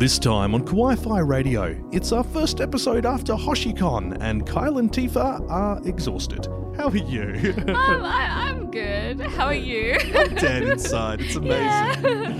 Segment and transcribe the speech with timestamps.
[0.00, 4.90] This time on Kawaii Fi Radio, it's our first episode after Hoshicon, and Kyle and
[4.90, 6.46] Tifa are exhausted.
[6.76, 7.54] How are you?
[7.68, 9.20] Um, I, I'm good.
[9.20, 9.96] How are you?
[10.14, 11.20] I'm Dead inside.
[11.20, 12.02] It's amazing.
[12.04, 12.32] Yeah.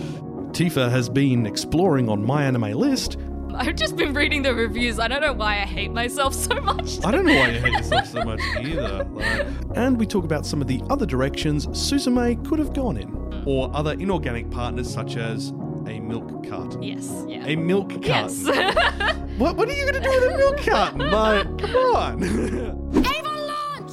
[0.53, 3.19] Tifa has been exploring on My Anime List.
[3.54, 4.99] I've just been reading the reviews.
[4.99, 7.04] I don't know why I hate myself so much.
[7.04, 9.04] I don't know why you hate yourself so much either.
[9.04, 9.47] Like-
[9.77, 13.71] and we talk about some of the other directions Suzume could have gone in, or
[13.77, 15.53] other inorganic partners such as
[15.91, 16.83] a milk carton.
[16.83, 17.25] Yes.
[17.27, 17.45] Yeah.
[17.47, 18.05] A milk carton.
[18.05, 18.47] Yes.
[19.39, 20.98] what, what are you going to do with a milk carton?
[20.98, 22.23] My, come on.
[22.95, 23.93] Ava launch!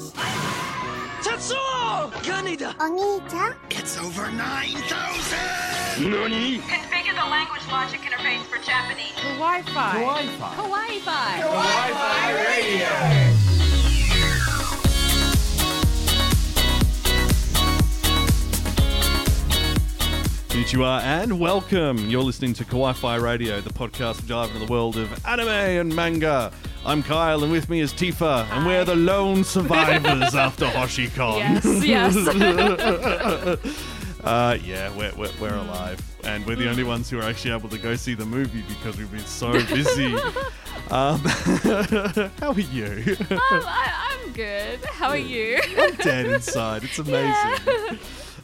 [1.23, 2.11] Tetsuo!
[2.21, 2.75] Kaneda!
[2.77, 3.55] Onita?
[3.71, 6.11] It's over 9,000!
[6.11, 6.59] Nani?
[6.59, 9.15] Configure the language logic interface for Japanese.
[9.39, 9.93] Wi-Fi.
[9.99, 10.55] Wi-Fi.
[10.55, 11.39] Wi-Fi.
[11.41, 13.36] Wi-Fi radio.
[20.57, 21.99] Konnichiwa and welcome.
[22.09, 25.95] You're listening to Kawaii Fi Radio, the podcast dive into the world of anime and
[25.95, 26.51] manga.
[26.83, 31.85] I'm Kyle, and with me is Tifa, and we're the lone survivors after Hoshicon.
[31.85, 32.17] Yes.
[32.17, 33.83] Yes.
[34.23, 37.69] Uh, yeah, we're, we're, we're alive, and we're the only ones who are actually able
[37.69, 40.13] to go see the movie because we've been so busy.
[40.89, 41.19] um,
[42.39, 43.15] how are you?
[43.29, 44.83] um, I, I'm good.
[44.85, 45.59] How are you?
[45.77, 46.83] I'm dead inside.
[46.83, 47.99] It's amazing.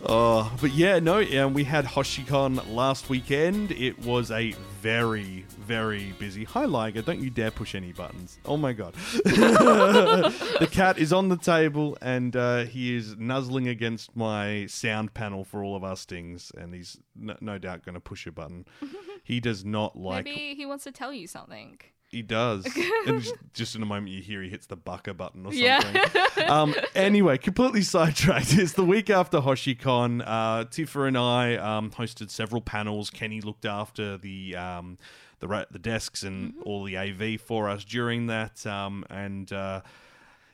[0.05, 3.71] Oh, but yeah, no, yeah, we had Hoshicon last weekend.
[3.71, 4.51] It was a
[4.81, 6.43] very, very busy.
[6.43, 7.01] Hi, Liger.
[7.01, 8.37] Don't you dare push any buttons.
[8.43, 8.95] Oh my god.
[9.23, 15.45] the cat is on the table and uh, he is nuzzling against my sound panel
[15.45, 18.65] for all of our stings, and he's no, no doubt going to push a button.
[19.25, 20.25] He does not like.
[20.25, 21.79] Maybe he wants to tell you something.
[22.14, 22.66] He does.
[23.08, 26.02] and just, in a moment, you hear he hits the bucker button or something.
[26.38, 26.45] Yeah.
[26.47, 28.53] um, anyway, completely sidetracked.
[28.64, 30.22] It's the week after Hoshicon.
[30.23, 33.09] Uh, Tifa and I um, hosted several panels.
[33.09, 35.00] Kenny looked after the um,
[35.39, 39.81] the ra- the desks and all the AV for us during that, um, and uh,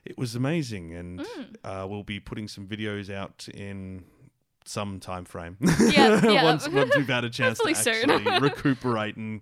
[0.06, 0.96] it was amazing.
[0.96, 1.26] And
[1.64, 4.06] uh, we'll be putting some videos out in
[4.64, 5.58] some time frame.
[5.80, 6.44] Yeah, yeah.
[6.44, 8.10] once, once we've had a chance to Hopefully soon.
[8.10, 9.42] actually recuperate and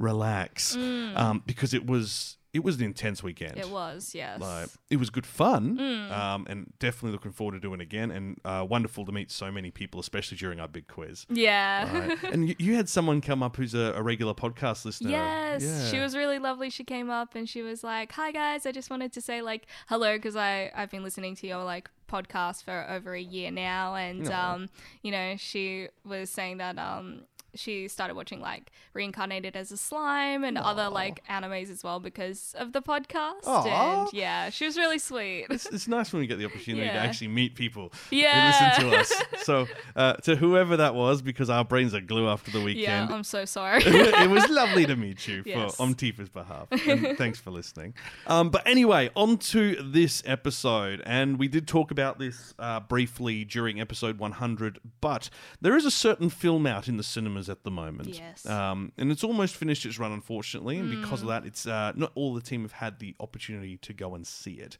[0.00, 1.16] relax, Mm.
[1.16, 3.56] um, because it was it was an intense weekend.
[3.58, 4.12] It was.
[4.12, 4.40] Yes.
[4.40, 6.10] Like, it was good fun, Mm.
[6.10, 8.10] um, and definitely looking forward to doing it again.
[8.10, 11.26] And uh, wonderful to meet so many people, especially during our big quiz.
[11.30, 12.08] yeah.
[12.08, 12.22] Right.
[12.32, 15.10] and you, you had someone come up who's a, a regular podcast listener.
[15.10, 16.70] Yes, she was really lovely.
[16.70, 19.66] She came up and she was like, "Hi guys, I just wanted to say like
[19.86, 23.94] hello because I I've been listening to your like podcast for over a year now,
[23.94, 24.68] and um,
[25.04, 27.22] you know, she was saying that um."
[27.54, 32.54] She started watching like Reincarnated as a Slime and other like animes as well because
[32.58, 33.46] of the podcast.
[33.46, 34.02] Aw.
[34.04, 35.46] And yeah, she was really sweet.
[35.50, 38.52] It's, it's nice when we get the opportunity to actually meet people Yeah.
[38.52, 39.12] who listen to us.
[39.42, 39.66] So,
[39.96, 43.24] uh, to whoever that was, because our brains are glue after the yeah, weekend, I'm
[43.24, 43.80] so sorry.
[43.84, 45.76] it was lovely to meet you Yes.
[45.76, 46.68] for, on Tifa's behalf.
[46.70, 47.94] And thanks for listening.
[48.26, 51.02] Um, but anyway, on to this episode.
[51.06, 55.30] And we did talk about this uh, briefly during episode 100, but
[55.60, 57.02] there is a certain film out in the
[57.48, 58.08] at the moment.
[58.08, 58.44] Yes.
[58.46, 60.78] Um, and it's almost finished its run, unfortunately.
[60.78, 63.92] And because of that, it's uh, not all the team have had the opportunity to
[63.92, 64.76] go and see it.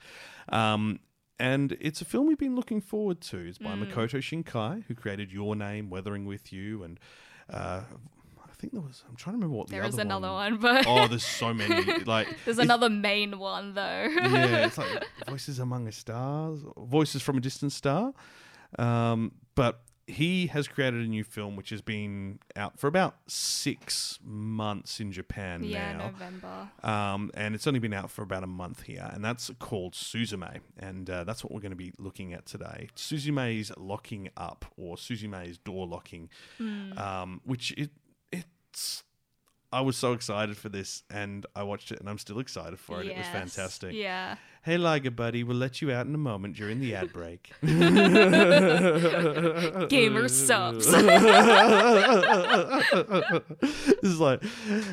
[0.51, 1.01] Um,
[1.39, 3.39] and it's a film we've been looking forward to.
[3.39, 7.01] It's by Makoto Shinkai, who created Your Name, Weathering with You, and
[7.51, 7.81] uh,
[8.45, 9.03] I think there was.
[9.09, 11.55] I'm trying to remember what the there other is another one, but Oh, there's so
[11.55, 12.01] many.
[12.05, 14.09] Like there's another main one though.
[14.11, 18.13] Yeah, it's like Voices Among the Stars, Voices from a Distant Star.
[18.79, 24.19] Um, but he has created a new film which has been out for about six
[24.25, 26.07] months in Japan yeah, now.
[26.07, 26.71] November.
[26.83, 30.61] Um, and it's only been out for about a month here, and that's called Suzume,
[30.79, 32.89] and uh, that's what we're going to be looking at today.
[32.95, 36.29] Suzume's locking up, or Suzume's door locking,
[36.97, 37.91] um, which it
[38.33, 39.05] it's.
[39.73, 43.01] I was so excited for this, and I watched it, and I'm still excited for
[43.01, 43.07] it.
[43.07, 43.95] It was fantastic.
[43.95, 44.35] Yeah.
[44.63, 47.51] Hey, Liger buddy, we'll let you out in a moment during the ad break.
[49.89, 50.87] Gamer subs.
[50.91, 51.01] this
[54.03, 54.43] is like,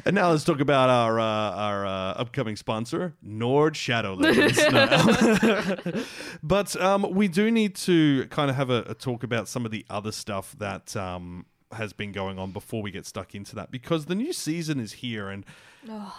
[0.06, 4.58] and now let's talk about our uh, our uh, upcoming sponsor, Nord Shadowlands.
[5.98, 6.04] No.
[6.44, 9.72] but um, we do need to kind of have a, a talk about some of
[9.72, 13.72] the other stuff that um, has been going on before we get stuck into that
[13.72, 15.46] because the new season is here and
[15.90, 16.16] oh.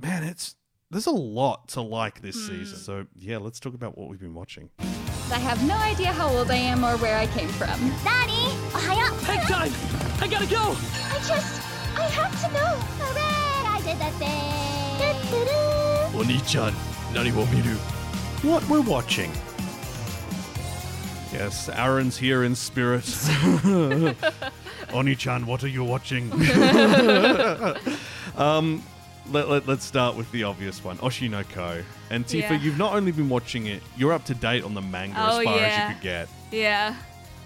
[0.00, 0.56] man, it's
[0.90, 2.48] there's a lot to like this mm.
[2.48, 2.78] season.
[2.78, 4.70] So yeah, let's talk about what we've been watching.
[5.32, 7.78] I have no idea how old I am or where I came from.
[8.04, 9.24] Daddy, ohayou.
[9.24, 9.72] Peg time!
[10.20, 10.76] I gotta go!
[11.10, 11.60] I just,
[11.98, 12.76] I have to know.
[13.00, 14.56] Hooray, I did that thing.
[16.16, 16.72] Oni-chan,
[17.12, 17.74] nani wo miru?
[18.42, 19.30] What we're watching.
[21.32, 23.04] Yes, Aaron's here in spirit.
[24.92, 26.30] Oni-chan, what are you watching?
[28.36, 28.82] Um,
[29.30, 31.82] let, let, us start with the obvious one, Oshinoko.
[32.10, 32.60] And Tifa, Yeah.
[32.60, 35.44] you've not only been watching it, you're up to date on the manga Oh, as
[35.44, 36.28] far as you could get.
[36.52, 36.94] Yeah.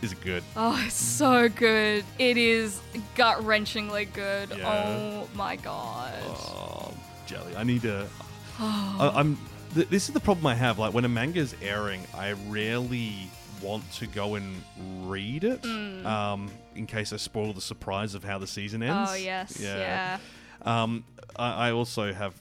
[0.02, 0.42] Is it good?
[0.56, 2.04] Oh, it's so good.
[2.18, 2.80] It is
[3.14, 4.50] gut wrenchingly good.
[4.56, 5.24] Yeah.
[5.24, 6.14] Oh my god.
[6.24, 6.92] Oh,
[7.26, 7.54] jelly.
[7.54, 8.06] I need to.
[8.58, 9.38] I, I'm.
[9.74, 10.78] Th- this is the problem I have.
[10.78, 13.30] Like when a manga is airing, I rarely
[13.62, 14.62] want to go and
[15.02, 19.10] read it, um, in case I spoil the surprise of how the season ends.
[19.10, 19.12] Mm.
[19.12, 19.60] Oh yes.
[19.60, 20.18] Yeah.
[20.62, 21.04] Um,
[21.36, 22.34] I, I also have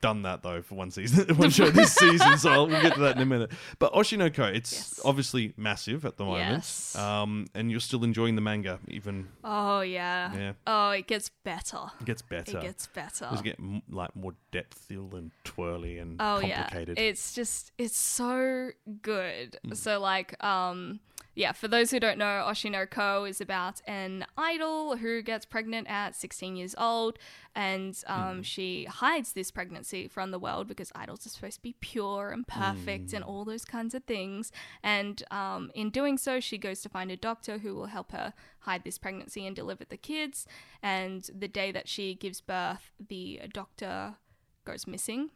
[0.00, 2.38] done that though for one season, one show this season.
[2.38, 3.50] So I'll we'll get to that in a minute.
[3.78, 5.00] But Oshinoko, it's Yes.
[5.04, 6.50] obviously massive at the moment.
[6.50, 6.94] Yes.
[6.96, 10.34] Um, and you're still enjoying the manga, even Oh yeah.
[10.34, 10.52] Yeah.
[10.66, 11.90] Oh, it gets better.
[12.00, 12.58] it gets better.
[12.58, 13.28] It gets better.
[13.32, 13.58] It get
[13.90, 16.98] like more depthful and twirly and Oh complicated?
[16.98, 18.70] yeah, it's just it's so
[19.02, 19.58] good.
[19.66, 19.76] Mm.
[19.76, 21.00] So like um
[21.38, 26.16] yeah, for those who don't know, Oshinoko is about an idol who gets pregnant at
[26.16, 27.16] 16 years old,
[27.54, 28.44] and um, Mm.
[28.44, 32.44] she hides this pregnancy from the world because idols are supposed to be pure and
[32.48, 33.14] perfect Mm.
[33.14, 34.50] and all those kinds of things.
[34.82, 38.34] And um, in doing so, she goes to find a doctor who will help her
[38.60, 40.44] hide this pregnancy and deliver the kids.
[40.82, 44.16] And the day that she gives birth, the doctor
[44.64, 45.30] goes missing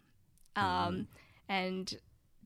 [0.56, 1.06] um,
[1.48, 1.96] and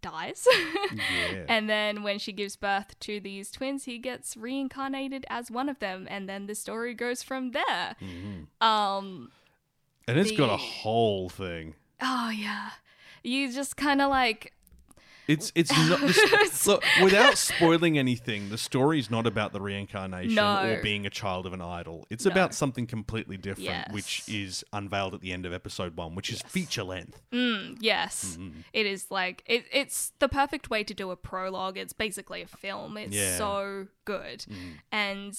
[0.01, 0.47] dies.
[0.95, 1.45] yeah.
[1.49, 5.79] and then when she gives birth to these twins, he gets reincarnated as one of
[5.79, 7.97] them, and then the story goes from there.
[8.61, 9.31] Um,
[10.09, 11.75] and it's got a whole thing.
[12.01, 12.71] oh yeah,
[13.23, 14.53] you just kind of like
[15.28, 16.00] It's it's not
[16.67, 18.49] look without spoiling anything.
[18.49, 20.62] The story's not about the reincarnation No.
[20.62, 22.06] or being a child of an idol.
[22.11, 22.31] It's No.
[22.32, 26.43] about something completely different, which is unveiled at the end of episode one, which is
[26.43, 27.20] feature length.
[27.32, 28.61] yes, Mm-hmm.
[28.73, 31.76] it is like it, it's the perfect way to do a prologue.
[31.76, 32.96] It's basically a film.
[32.96, 33.23] It's Yeah.
[33.23, 33.38] Mm-hmm.
[33.38, 34.44] so good,
[34.93, 35.37] and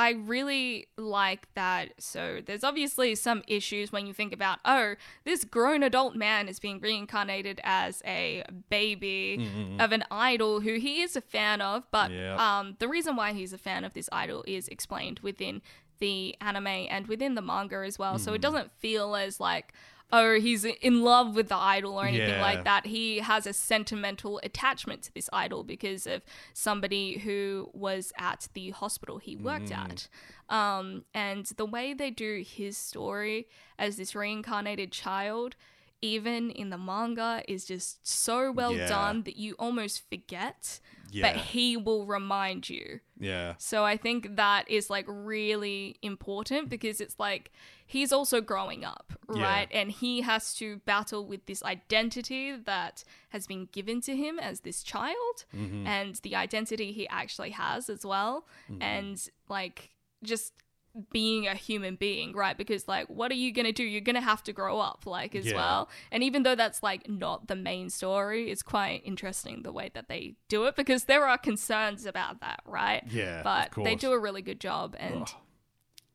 [0.00, 1.92] I really like that.
[1.98, 4.94] So there's obviously some issues when you think about, oh,
[5.24, 9.84] this grown adult man is being reincarnated as a baby mm, mm, mm.
[9.84, 12.36] of an idol who he is a fan of, but Yeah.
[12.60, 15.60] um, the reason why he's a fan of this idol is explained within
[15.98, 18.18] the anime and within the manga as well.
[18.18, 19.74] So it doesn't feel as like,
[20.12, 22.42] oh, he's in love with the idol or anything Yeah.
[22.42, 22.86] like that.
[22.86, 26.22] He has a sentimental attachment to this idol because of
[26.52, 30.08] somebody who was at the hospital he worked at.
[30.48, 33.46] Um, and the way they do his story
[33.78, 35.54] as this reincarnated child,
[36.02, 38.88] even in the manga, is just so well Yeah.
[38.88, 40.80] done that you almost forget.
[41.12, 41.32] Yeah.
[41.32, 43.00] But he will remind you.
[43.18, 43.54] Yeah.
[43.58, 47.50] So I think that is like really important because it's like
[47.86, 49.42] he's also growing up, Yeah.
[49.42, 49.68] right?
[49.72, 54.60] And he has to battle with this identity that has been given to him as
[54.60, 55.86] this child Mm-hmm.
[55.86, 58.46] and the identity he actually has as well.
[58.80, 59.90] And like
[60.22, 60.52] just
[61.12, 62.56] being a human being, right?
[62.58, 63.84] Because like what are you going to do?
[63.84, 65.54] You're going to have to grow up like as Yeah.
[65.54, 65.88] well.
[66.10, 70.08] And even though that's like not the main story, it's quite interesting the way that
[70.08, 73.04] they do it because there are concerns about that, right?
[73.10, 75.26] Yeah, But they do a really good job and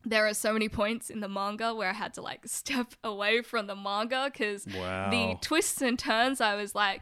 [0.07, 3.42] there are so many points in the manga where I had to like step away
[3.42, 5.10] from the manga because Wow.
[5.10, 7.01] the twists and turns I was like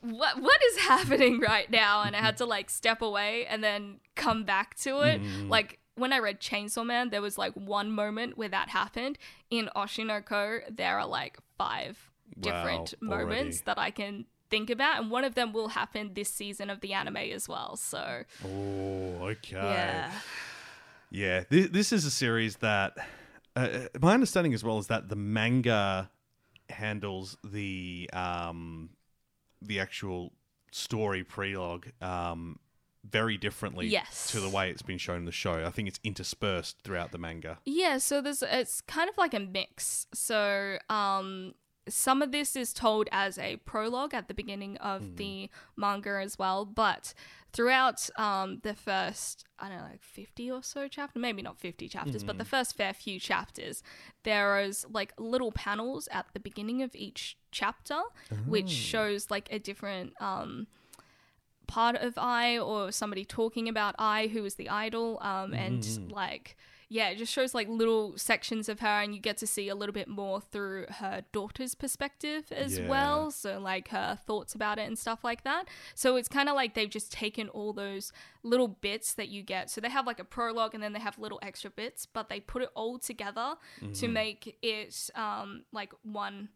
[0.00, 4.00] what what is happening right now and I had to like step away and then
[4.14, 5.48] come back to it Mm.
[5.50, 9.18] like when I read Chainsaw Man there was like one moment where that happened
[9.50, 13.62] in Oshinoko there are like five different Wow, moments already.
[13.66, 16.92] that I can think about and one of them will happen this season of the
[16.92, 19.56] anime as well so Oh, okay.
[19.56, 20.10] yeah
[21.10, 22.92] Yeah, this, this is a series that
[23.54, 23.68] uh,
[24.00, 26.10] my understanding as well is that the manga
[26.68, 28.90] handles the um,
[29.62, 30.32] the actual
[30.72, 32.58] story prelogue um,
[33.10, 34.30] very differently Yes.
[34.32, 35.64] to the way it's been shown in the show.
[35.64, 37.58] I think it's interspersed throughout the manga.
[37.64, 40.06] Yeah, so there's it's kind of like a mix.
[40.12, 41.54] So um
[41.88, 46.36] some of this is told as a prologue at the beginning of the manga as
[46.36, 47.14] well, but
[47.52, 51.88] throughout um the first I don't know like 50 or so chapters, maybe not 50
[51.88, 53.82] chapters, but the first fair few chapters,
[54.24, 58.00] there is like little panels at the beginning of each chapter
[58.46, 60.66] which shows like a different um
[61.66, 65.82] part of I or somebody talking about I who is the idol um and
[66.12, 66.56] like
[66.88, 69.74] yeah it just shows like little sections of her and you get to see a
[69.74, 72.88] little bit more through her daughter's perspective as Yeah.
[72.88, 73.30] well.
[73.32, 75.64] So like her thoughts about it and stuff like that.
[75.96, 78.12] So it's kind of like they've just taken all those
[78.44, 79.68] little bits that you get.
[79.68, 82.38] So they have like a prologue and then they have little extra bits but they
[82.38, 83.54] put it all together
[83.94, 86.50] to make it um like one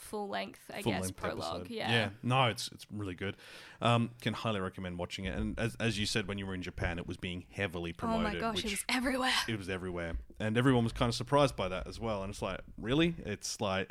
[0.00, 1.68] full length, I full guess, length prologue.
[1.68, 1.90] Yeah.
[1.90, 2.08] yeah.
[2.22, 3.36] No, it's it's really good.
[3.80, 5.36] Um, can highly recommend watching it.
[5.36, 8.26] And as, as you said, when you were in Japan, it was being heavily promoted.
[8.26, 9.32] Oh my gosh, it was everywhere.
[9.48, 12.22] it was everywhere, and everyone was kind of surprised by that as well.
[12.22, 13.14] And it's like, really?
[13.24, 13.90] It's like,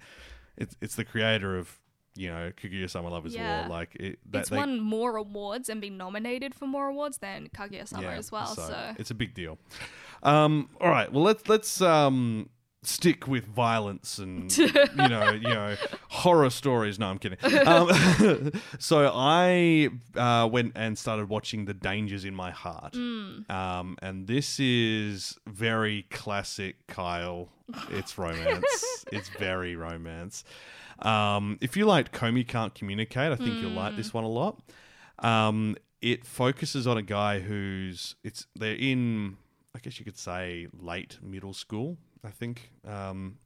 [0.57, 1.79] it's it's the creator of
[2.15, 3.61] you know Kaguya-sama Love Is Yeah.
[3.61, 3.69] War.
[3.77, 7.47] Like it, that, it's they- won more awards and been nominated for more awards than
[7.49, 8.47] Kaguya-sama as well.
[8.47, 9.57] So, it's a big deal.
[10.21, 12.49] Um, all right, well let's let's um,
[12.81, 15.75] stick with violence and you know you know
[16.09, 16.98] horror stories.
[17.00, 17.38] No, I'm kidding.
[17.67, 24.27] Um, so I uh, went and started watching The Dangers in My Heart, um, and
[24.27, 27.50] this is very classic Kyle.
[27.89, 29.05] It's romance.
[29.12, 30.43] it's very romance.
[31.00, 34.59] Um, if you like Komi Can't Communicate, I think you'll like this one a lot.
[35.19, 39.38] Um, it focuses on a guy who's it's they're in
[39.75, 43.38] I guess you could say late middle school, I think, um,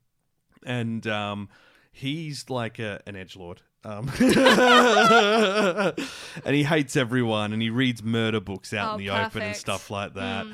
[0.65, 1.49] and um,
[1.91, 3.61] he's like a, an edge lord.
[3.85, 5.95] Um, and
[6.55, 9.57] he hates everyone, and he reads murder books out Oh, in the open and perfect.
[9.57, 10.45] stuff like that.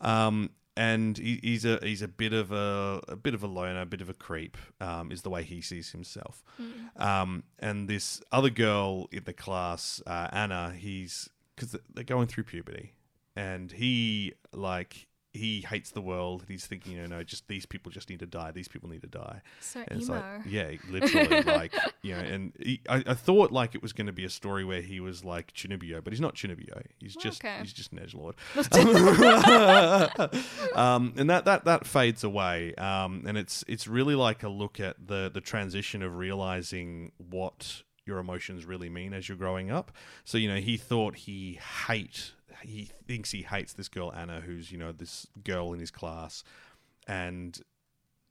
[0.00, 3.82] Um, and he, he's a he's a bit of a a bit of a loner,
[3.82, 6.42] a bit of a creep, um, is the way he sees himself.
[6.96, 12.44] Um, and this other girl in the class, uh, Anna, he's because they're going through
[12.44, 12.94] puberty,
[13.36, 16.44] and he like he hates the world.
[16.46, 18.50] He's thinking, you know, just these people just need to die.
[18.50, 19.40] These people need to die.
[19.60, 20.12] so And emo.
[20.14, 21.72] like, yeah, literally, like,
[22.02, 24.62] you know, and he, I, I thought like it was going to be a story
[24.64, 26.82] where he was like Chunibyo, but he's not Chunibyo.
[27.00, 27.56] He's just Okay.
[27.62, 28.34] he's just an edge lord.
[30.74, 32.74] um, and that that that fades away.
[32.74, 37.82] Um, and it's it's really like a look at the the transition of realizing what
[38.04, 39.92] your emotions really mean as you're growing up.
[40.24, 42.32] So you know, he thought he hate
[42.62, 46.44] he thinks he hates this girl Anna, who's you know this girl in his class,
[47.06, 47.58] and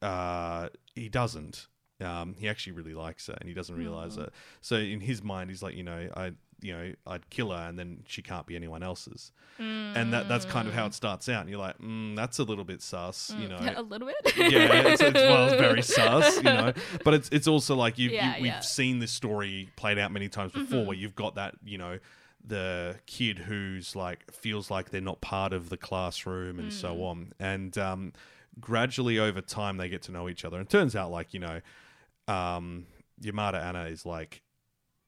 [0.02, 1.68] uh, he doesn't.
[2.02, 4.32] Um, he actually really likes her, and he doesn't realize it.
[4.62, 7.78] So in his mind, he's like, you know, I, you know, I'd kill her, and
[7.78, 9.32] then she can't be anyone else's.
[9.60, 11.42] And that that's kind of how it starts out.
[11.42, 13.58] And you're like, mm, that's a little bit sus, you know.
[13.76, 14.36] a little bit.
[14.52, 16.74] yeah, it's, it's, well, it's very sus, you know.
[17.04, 18.54] But it's it's also like you, Yeah, you we've yeah.
[18.54, 18.64] Mm-hmm.
[18.64, 22.00] seen this story played out many times before, where you've got that, you know,
[22.46, 26.74] the kid who's like feels like they're not part of the classroom and Mm.
[26.74, 28.14] so on, and um,
[28.60, 30.58] gradually over time they get to know each other.
[30.58, 31.62] And it turns out, like you know,
[32.28, 32.86] um,
[33.22, 34.42] Yamada Anna is like.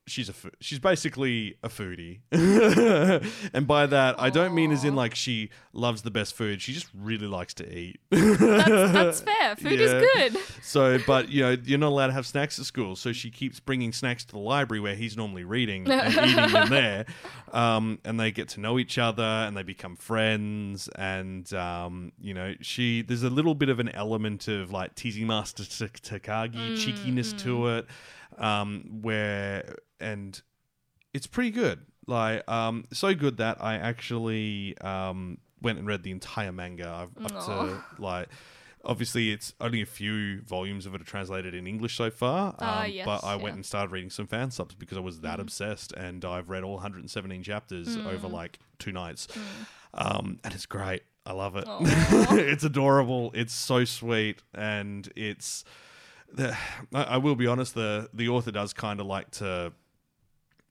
[0.05, 2.19] She's a fo- she's basically a foodie,
[3.53, 6.61] and by that I don't mean as in like she loves the best food.
[6.61, 7.99] She just really likes to eat.
[8.09, 9.55] that's, that's fair.
[9.55, 9.85] Food Yeah.
[9.85, 10.37] is good.
[10.61, 12.95] So, but you know, you're not allowed to have snacks at school.
[12.97, 16.69] So she keeps bringing snacks to the library where he's normally reading and eating them
[16.69, 17.05] there.
[17.53, 20.89] Um, and they get to know each other and they become friends.
[20.95, 25.27] And um, you know, she there's a little bit of an element of like teasing
[25.27, 27.85] Master Takagi cheekiness to it,
[28.37, 30.41] um, where and
[31.13, 31.85] it's pretty good.
[32.07, 36.89] Like, um, so good that I actually um went and read the entire manga.
[36.89, 38.27] I've up to like.
[38.85, 42.47] Obviously, it's only a few volumes of it are translated in English so far.
[42.49, 43.41] Um, Ah, yes, but I yeah.
[43.41, 46.65] went and started reading some fan subs because I was that obsessed, and I've read
[46.65, 49.29] all 117 chapters over like two nights,
[49.93, 51.03] um, and it's great.
[51.25, 51.63] I love it.
[52.37, 53.31] it's adorable.
[53.33, 55.63] It's so sweet, and it's.
[56.33, 56.57] The,
[56.93, 57.75] I, I will be honest.
[57.75, 59.71] The the author does kind of like to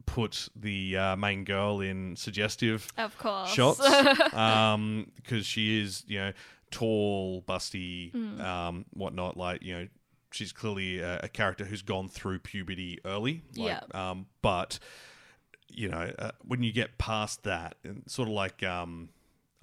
[0.04, 3.48] put the uh, main girl in suggestive Of course.
[3.50, 3.80] shots
[4.34, 6.32] um because she is you know
[6.70, 8.40] tall busty Mm.
[8.40, 9.88] um whatnot like you know
[10.32, 14.78] she's clearly a, a character who's gone through puberty early like, um but
[15.68, 19.08] you know uh, when you get past that and sort of like um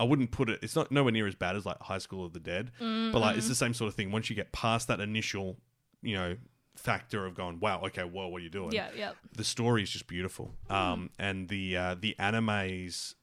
[0.01, 0.59] I wouldn't put it.
[0.63, 3.35] It's not nowhere near as bad as like High School of the Dead, but like
[3.35, 4.11] it's the same sort of thing.
[4.13, 5.57] Once you get past that initial,
[6.01, 6.37] you know,
[6.75, 8.71] factor of going, wow, okay, well, what are you doing?
[8.71, 9.11] Yeah, yeah.
[9.35, 10.53] the story is just beautiful.
[10.69, 13.15] Um, and the uh, the anime's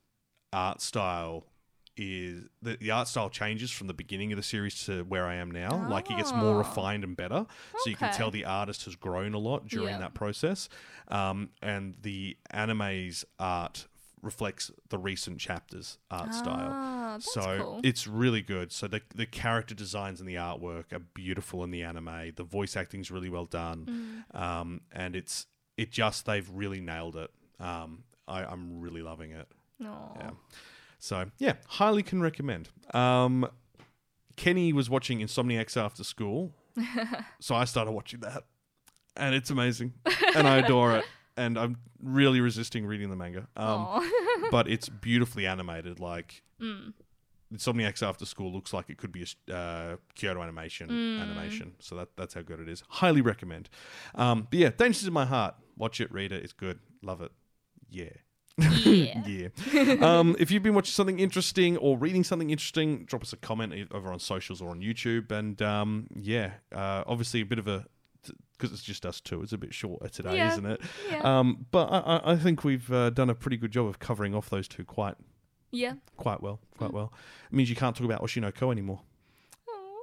[0.52, 1.46] art style
[1.98, 5.36] is the, the art style changes from the beginning of the series to where I
[5.36, 5.86] am now.
[5.88, 6.58] Like it gets more Oh.
[6.58, 7.46] refined and better,
[7.78, 9.98] so you can tell the artist has grown a lot during Yeah.
[10.00, 10.68] that process.
[11.08, 13.86] Um, and the anime's art
[14.20, 16.72] reflects the recent chapters art style.
[17.24, 17.80] That's so cool.
[17.82, 18.72] it's really good.
[18.72, 22.32] So the the character designs and the artwork are beautiful in the anime.
[22.36, 24.40] The voice acting's really well done, Mm.
[24.40, 25.46] um, and it's
[25.76, 27.30] it just they've really nailed it.
[27.60, 29.48] Um, I, I'm really loving it.
[29.84, 30.12] Aw.
[30.18, 30.30] Yeah.
[30.98, 32.68] So yeah, highly can recommend.
[32.94, 33.48] Um,
[34.36, 36.52] Kenny was watching Insomniacs after school,
[37.40, 38.44] so I started watching that,
[39.16, 39.94] and it's amazing,
[40.34, 41.04] and I adore it.
[41.38, 43.46] And I'm really resisting reading the manga.
[43.56, 44.10] Um,
[44.50, 46.00] but it's beautifully animated.
[46.00, 46.42] Like,
[47.54, 51.20] Insomniac's After School looks like it could be a uh, Kyoto Animation Mm.
[51.22, 51.74] animation.
[51.78, 52.82] So that that's how good it is.
[52.88, 53.68] Highly recommend.
[54.14, 55.54] Um, but yeah, Dangers in My Heart.
[55.76, 56.42] Watch it, read it.
[56.42, 56.78] It's good.
[57.02, 57.30] Love it.
[57.90, 58.10] Yeah.
[58.84, 59.22] Yeah.
[59.72, 59.92] Yeah.
[60.00, 63.74] um, if you've been watching something interesting or reading something interesting, drop us a comment
[63.92, 65.30] over on socials or on YouTube.
[65.30, 67.84] And um, yeah, uh, obviously a bit of a
[68.58, 69.42] because it's just us two.
[69.42, 70.52] It's a bit shorter today, Yeah.
[70.52, 70.80] isn't it?
[71.10, 71.20] Yeah.
[71.38, 74.34] Um, but I, I- I think we've uh, done a pretty good job of covering
[74.34, 75.14] off those two quite
[75.70, 75.94] yeah.
[76.16, 76.58] quite well.
[76.74, 76.78] Mm.
[76.78, 77.12] Quite well.
[77.50, 79.00] It means you can't talk about Oshinoko anymore.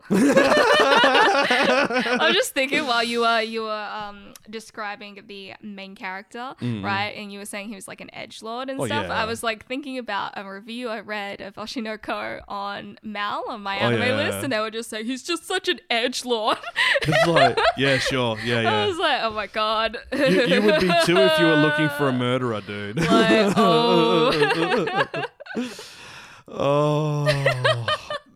[0.09, 7.13] I was just thinking while you were you were um, describing the main character, right?
[7.15, 8.83] And you were saying he was like an edge lord and Mm.
[8.83, 9.05] Oh, stuff.
[9.07, 9.13] yeah.
[9.21, 13.77] I was like thinking about a review I read of Oshinoko on Mal on my
[13.79, 14.15] Oh, anime yeah.
[14.17, 16.57] list, and they would just say he's just such an edge lord.
[17.03, 18.83] It's like, yeah, sure, yeah, yeah.
[18.83, 19.97] I was like, oh my god.
[20.11, 22.97] You, you would be too if you were looking for a murderer, dude.
[22.97, 24.31] like, oh.
[26.47, 27.85] Oh.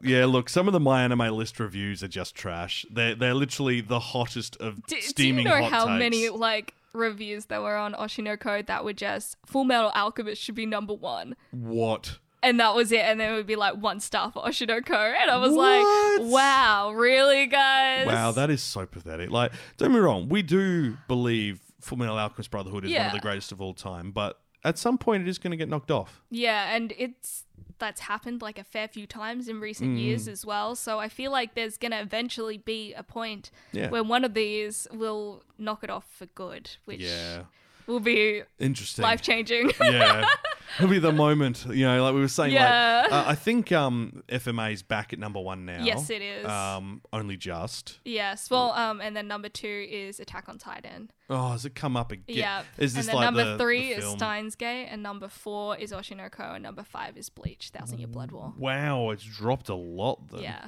[0.01, 2.85] Yeah, look, some of the My Anime List reviews are just trash.
[2.89, 5.99] They're they're literally the hottest of Do, do you know how takes.
[5.99, 10.65] many like reviews there were on Oshinoko that were just Full Metal Alchemist should be
[10.65, 11.35] number one?
[11.51, 12.19] What?
[12.43, 12.99] and that was it.
[12.99, 16.21] And then it would be like one star for Oshinoko, and I was What?
[16.21, 18.05] like, "Wow, really, guys?
[18.05, 19.31] Wow, that is so pathetic.
[19.31, 23.19] Like, don't me wrong, we do believe Full Metal Alchemist Brotherhood is one of the
[23.19, 26.21] greatest of all time, but at some point it is going to get knocked off.
[26.29, 27.45] yeah." And it's
[27.79, 30.01] that's happened like a fair few times in recent Mm.
[30.01, 30.75] years as well.
[30.75, 33.89] So I feel like there's gonna eventually be a point Yeah.
[33.91, 37.43] where one of these will knock it off for good, which Yeah.
[37.85, 39.03] will be Interesting.
[39.03, 39.71] life changing.
[39.79, 40.25] yeah.
[40.77, 42.53] It'll be the moment, you know, like we were saying.
[42.53, 43.03] Yeah.
[43.03, 45.83] Like, uh, I think um, FMA is back at number one now.
[45.83, 46.45] Yes, it is.
[46.45, 47.99] Um, only just.
[48.05, 48.49] yes.
[48.49, 51.11] Well, um, and then number two is Attack on Titan.
[51.29, 52.23] Oh, has it come up again?
[52.27, 52.63] Yeah.
[52.77, 54.11] Is this and then like number the, three the is?
[54.11, 58.31] Steins Gate, and number four is Oshinoko, and number five is Bleach, Thousand Year Blood
[58.31, 58.53] War.
[58.57, 60.41] Wow, it's dropped a lot then.
[60.43, 60.67] Yeah.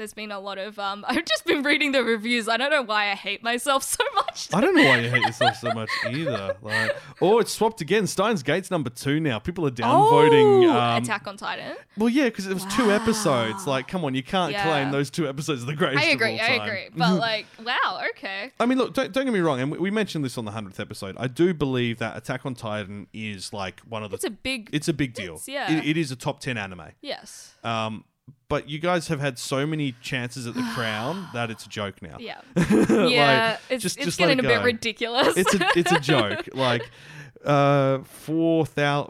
[0.00, 2.48] There's been a lot of um I've just been reading the reviews.
[2.48, 4.48] I don't know why I hate myself so much.
[4.50, 6.56] I don't know why you hate yourself so much either.
[6.62, 8.06] Like, oh, it's swapped again.
[8.06, 9.38] Steins Gate's number two now.
[9.38, 10.64] People are downvoting.
[10.66, 11.76] Oh, um, Attack on Titan.
[11.98, 13.66] Well, yeah, because it was two episodes.
[13.66, 14.62] Like, come on, you can't Yeah.
[14.64, 16.02] claim those two episodes are the greatest.
[16.02, 16.88] I agree, I agree.
[16.96, 18.52] But like, wow, okay.
[18.58, 20.52] I mean, look, don't, don't get me wrong, and we, we mentioned this on the
[20.52, 21.14] hundredth episode.
[21.18, 24.14] I do believe that Attack on Titan is like one of the.
[24.14, 25.42] It's a big it's a big deal.
[25.46, 25.70] Yeah.
[25.70, 26.84] It- it is a top ten anime.
[27.02, 27.54] Yes.
[27.64, 28.04] Um,
[28.50, 32.02] but you guys have had so many chances at the crown that it's a joke
[32.02, 32.16] now.
[32.20, 32.40] Yeah.
[32.56, 33.56] Like, Yeah.
[33.70, 35.34] it's just- it's just getting it a bit ridiculous.
[35.38, 36.48] it's a it's a joke.
[36.52, 36.90] Like
[37.44, 38.00] uh,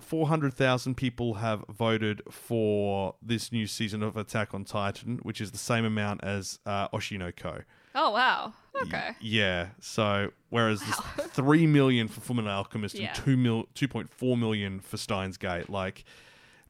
[0.00, 5.58] 400,000 people have voted for this new season of Attack on Titan, which is the
[5.58, 7.64] same amount as uh, Oshinoko.
[7.94, 8.52] oh wow.
[8.82, 9.10] Okay.
[9.20, 9.68] Yeah.
[9.80, 13.08] So whereas there's three million for Fullmetal Alchemist Yeah.
[13.08, 16.04] and two mil, two point four million for Steins Gate, like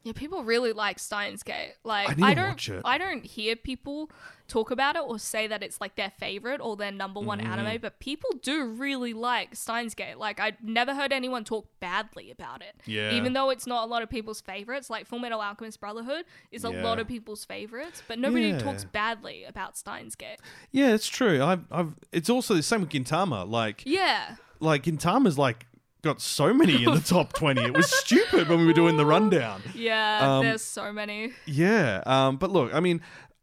[0.02, 1.74] Yeah, people really like Steins Gate.
[1.84, 2.82] Like I to don't.
[2.86, 4.10] I don't hear people
[4.48, 7.52] talk about it or say that it's like their favorite or their number one Mm-hmm.
[7.52, 10.16] anime, but people do really like Steins Gate.
[10.16, 12.74] Like I've never heard anyone talk badly about it.
[12.86, 13.12] Yeah.
[13.12, 16.64] Even though it's not a lot of people's favorites, like Full Metal Alchemist Brotherhood is
[16.64, 16.82] a Yeah.
[16.82, 18.58] lot of people's favorites, but nobody Yeah.
[18.58, 20.38] talks badly about Steins Gate.
[20.72, 21.42] yeah, it's true.
[21.44, 23.46] I've, I've it's also the same with Gintama.
[23.48, 24.36] Like Yeah.
[24.60, 25.66] like Gintama's like
[26.02, 27.62] got so many in the top twenty.
[27.62, 29.62] It was stupid when we were doing the rundown.
[29.74, 31.32] Yeah, Um, there's so many.
[31.46, 33.00] Yeah, um, but look, I mean,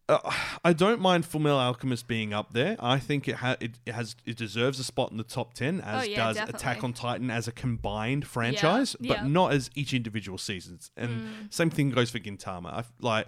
[0.09, 0.19] uh,
[0.63, 2.77] I don't mind Fullmetal Alchemist being up there.
[2.79, 6.03] I think it, ha- it has it deserves a spot in the top ten, as
[6.03, 6.59] Oh, yeah, does definitely.
[6.59, 9.15] Attack on Titan as a combined franchise, yeah.
[9.15, 9.17] Mm.
[9.17, 10.91] but not as each individual seasons.
[10.95, 12.71] And same thing goes for Gintama.
[12.73, 13.27] I like.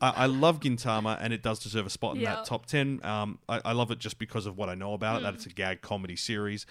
[0.00, 2.36] I I love Gintama, and it does deserve a spot in Yeah.
[2.36, 3.00] that top ten.
[3.04, 5.20] Um, I, I love it just because of what I know about it.
[5.20, 5.22] Mm.
[5.24, 6.66] That it's a gag comedy series,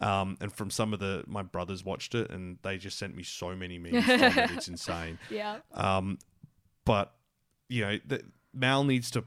[0.00, 3.22] um, and from some of the my brothers watched it, and they just sent me
[3.22, 4.04] so many memes.
[4.04, 4.50] from it.
[4.56, 5.18] It's insane.
[5.30, 5.58] Yeah.
[5.72, 6.18] Um,
[6.84, 7.14] but
[7.68, 8.22] you know, the,
[8.54, 9.24] Mal needs to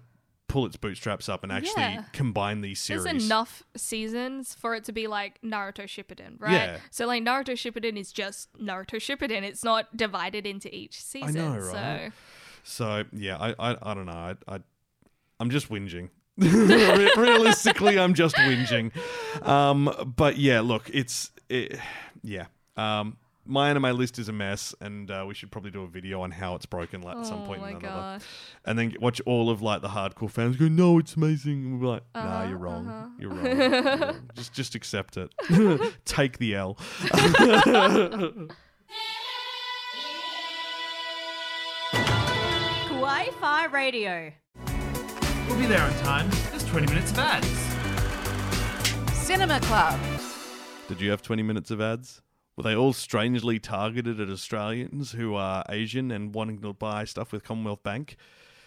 [0.47, 2.03] pull its bootstraps up and actually Yeah.
[2.13, 3.03] combine these series.
[3.05, 6.51] There's enough seasons for it to be like Naruto Shippuden, right?
[6.53, 6.77] Yeah.
[6.91, 9.41] So like Naruto Shippuden is just Naruto Shippuden.
[9.43, 11.29] It's not divided into each season.
[11.29, 12.11] I know, right?
[12.11, 12.15] So
[13.13, 14.11] yeah, I I, I don't know.
[14.11, 14.59] I, I
[15.39, 16.09] I'm just whinging.
[16.37, 18.91] Realistically, I'm just whinging.
[19.47, 21.79] Um, but yeah, look, it's it,
[22.23, 22.45] yeah.
[22.77, 26.21] Um, my anime list is a mess, and uh, we should probably do a video
[26.21, 27.87] on how it's broken like, at some Oh point in another.
[27.87, 28.21] gosh.
[28.65, 31.87] And then watch all of like the hardcore fans go, "No, it's amazing." And we're
[31.87, 33.13] like, "Nah, Uh-huh, you're wrong.
[33.19, 33.45] You're wrong.
[33.45, 34.29] You're wrong.
[34.33, 35.31] Just just accept it.
[36.05, 36.77] Take the L."
[43.31, 44.31] Fi Radio.
[45.47, 46.29] We'll be there on time.
[46.49, 47.47] There's 20 minutes of ads.
[49.13, 49.99] Cinema Club.
[50.87, 52.21] Did you have 20 minutes of ads?
[52.57, 57.31] Were they all strangely targeted at Australians who are Asian and wanting to buy stuff
[57.31, 58.15] with Commonwealth Bank?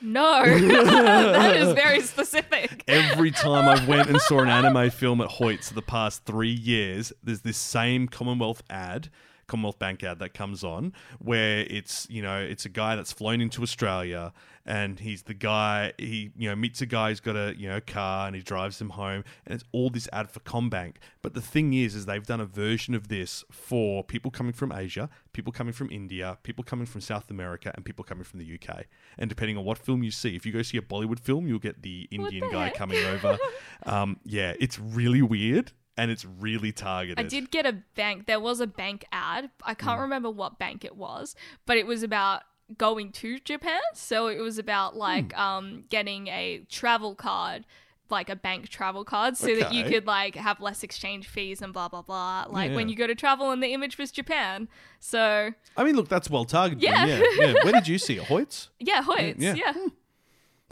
[0.01, 2.85] No, that is very specific.
[2.87, 7.13] Every time I've went and saw an anime film at Hoyts the past three years,
[7.23, 9.09] there's this same Commonwealth ad,
[9.49, 13.41] Commonwealth Bank ad that comes on, where it's you know it's a guy that's flown
[13.41, 14.33] into Australia
[14.69, 17.81] and he's the guy he you know meets a guy who's got a you know
[17.81, 20.97] car and he drives him home and it's all this ad for CommBank.
[21.23, 24.71] But the thing is, is they've done a version of this for people coming from
[24.71, 28.61] Asia, people coming from India, people coming from South America, and people coming from the
[28.61, 28.85] UK.
[29.17, 31.59] And depending on what film you see, if you go see a Bollywood film, you'll
[31.59, 32.75] get the Indian the guy heck?
[32.75, 33.39] coming over.
[33.87, 37.19] um, yeah, it's really weird and it's really targeted.
[37.19, 38.27] I did get a bank.
[38.27, 39.51] There was a bank ad.
[39.63, 39.85] I Hmm.
[39.85, 41.35] can't remember what bank it was,
[41.67, 42.43] but it was about
[42.79, 43.81] going to Japan.
[43.95, 45.41] So it was about like Hmm.
[45.41, 47.65] um getting a travel card,
[48.11, 51.73] like a bank travel card, so that you could like have less exchange fees and
[51.73, 52.47] blah blah blah.
[52.49, 54.69] Like when you go to travel, and the image was Japan.
[55.01, 56.83] So I mean, look, that's well targeted.
[56.83, 57.05] Yeah.
[57.07, 57.23] Yeah.
[57.39, 57.53] yeah.
[57.65, 58.25] Where did you see it?
[58.25, 58.69] Hoyts?
[58.79, 59.55] yeah, Hoyts, yeah.
[59.55, 59.75] yeah.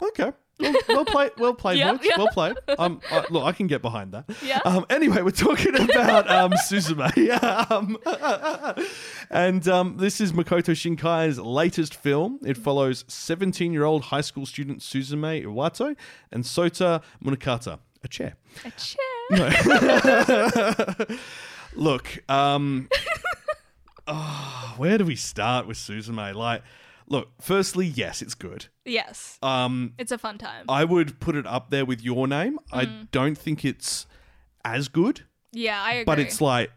[0.01, 0.31] Okay.
[0.59, 1.31] Well, well played.
[1.37, 2.03] Well played, Yep, Hoyts.
[2.05, 2.17] yep.
[2.17, 2.53] Well play.
[2.79, 4.25] Um, uh, look, I can get behind that.
[4.43, 4.59] Yeah.
[4.65, 7.43] Um, anyway, we're talking about um, Suzume.
[7.71, 7.97] um,
[9.29, 12.39] and um, this is Makoto Shinkai's latest film.
[12.45, 15.95] It follows 17 year old high school student Suzume Iwato
[16.31, 18.33] and Sota Munakata, a chair.
[18.65, 18.97] A chair.
[19.29, 21.17] No.
[21.75, 22.89] Look, um,
[24.07, 26.33] oh, where do we start with Suzume?
[26.33, 26.63] Like,
[27.07, 28.67] look, firstly, yes, it's good.
[28.85, 30.65] Yes, Um, it's a fun time.
[30.69, 32.59] I would put it up there with your name.
[32.71, 33.11] I Mm.
[33.11, 34.05] don't think it's
[34.65, 36.05] as good, yeah, I agree.
[36.05, 36.71] but it's like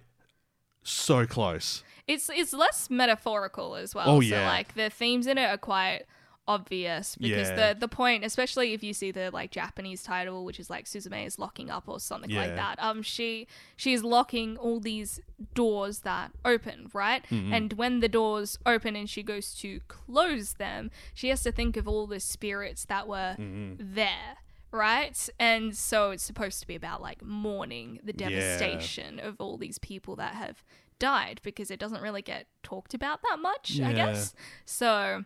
[0.83, 1.83] so close.
[2.07, 4.09] It's it's less metaphorical as well.
[4.09, 4.49] Oh, So yeah.
[4.49, 6.03] like the themes in it are quite
[6.55, 7.73] obvious because Yeah.
[7.75, 11.27] the the point, especially if you see the like Japanese title, which is like Suzume
[11.27, 12.77] is locking up or something like that.
[12.83, 15.21] Um, she she's locking all these
[15.55, 17.23] doors that open, right?
[17.31, 17.53] Mm-hmm.
[17.55, 21.77] And when the doors open and she goes to close them, she has to think
[21.77, 23.95] of all the spirits that were Mm-hmm.
[23.95, 24.37] there.
[24.73, 28.29] Right, and so it's supposed to be about like mourning the Yeah.
[28.29, 30.63] devastation of all these people that have
[31.01, 34.33] died because it doesn't really get talked about that much, I guess.
[34.65, 35.25] So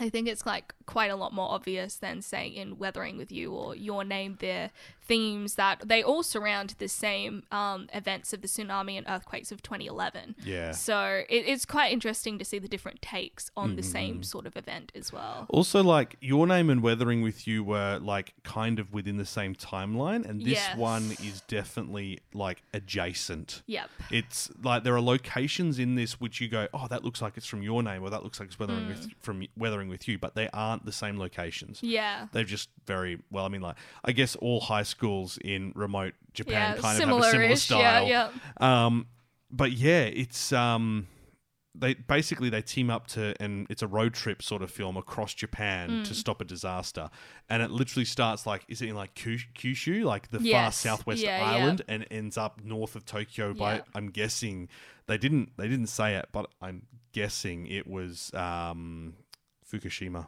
[0.00, 3.52] I think it's like quite a lot more obvious than saying in Weathering with You
[3.52, 4.36] or Your Name.
[4.38, 4.70] They're
[5.08, 9.62] themes that they all surround the same um, events of the tsunami and earthquakes of
[9.62, 10.36] 2011.
[10.44, 10.70] Yeah.
[10.72, 13.90] So it, it's quite interesting to see the different takes on the Mm-hmm.
[13.92, 15.46] same sort of event as well.
[15.48, 19.54] Also, like your name and Weathering with You were like kind of within the same
[19.54, 20.76] timeline, and this Yes.
[20.76, 23.62] one is definitely like adjacent.
[23.66, 23.90] Yep.
[24.10, 27.46] It's like there are locations in this which you go, oh, that looks like it's
[27.46, 28.88] from your name, or that looks like it's Weathering Mm.
[28.88, 31.82] with from Weathering with You, but they aren't the same locations.
[31.82, 32.26] Yeah.
[32.32, 33.44] They've just very well.
[33.44, 36.94] I mean, like I guess all high schools in remote Japan Yeah, kind of have
[36.94, 38.06] a similar similar-ish, yeah, style.
[38.08, 38.30] yeah.
[38.86, 39.06] Um,
[39.50, 41.06] but yeah, it's um,
[41.74, 45.32] they basically they team up to and it's a road trip sort of film across
[45.34, 46.04] Japan Mm.
[46.08, 47.08] to stop a disaster,
[47.48, 51.38] and it literally starts like is it in like Kyushu, like the far southwest yeah,
[51.38, 51.56] yeah.
[51.56, 53.54] island, and ends up north of Tokyo.
[53.54, 53.80] By Yeah.
[53.94, 54.68] I'm guessing
[55.06, 56.82] they didn't they didn't say it, but I'm
[57.12, 59.14] guessing it was um,
[59.70, 60.26] Fukushima.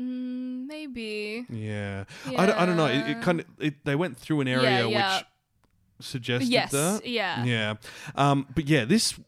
[0.00, 1.46] Mm, maybe.
[1.48, 2.04] Yeah,
[2.36, 2.86] I, don't, I don't know.
[2.86, 5.16] It, it kind of it, they went through an area yeah.
[5.18, 5.26] which
[6.06, 7.06] suggested Yes, that.
[7.06, 7.44] yeah.
[7.44, 7.74] yeah.
[8.14, 9.18] Um, but yeah, this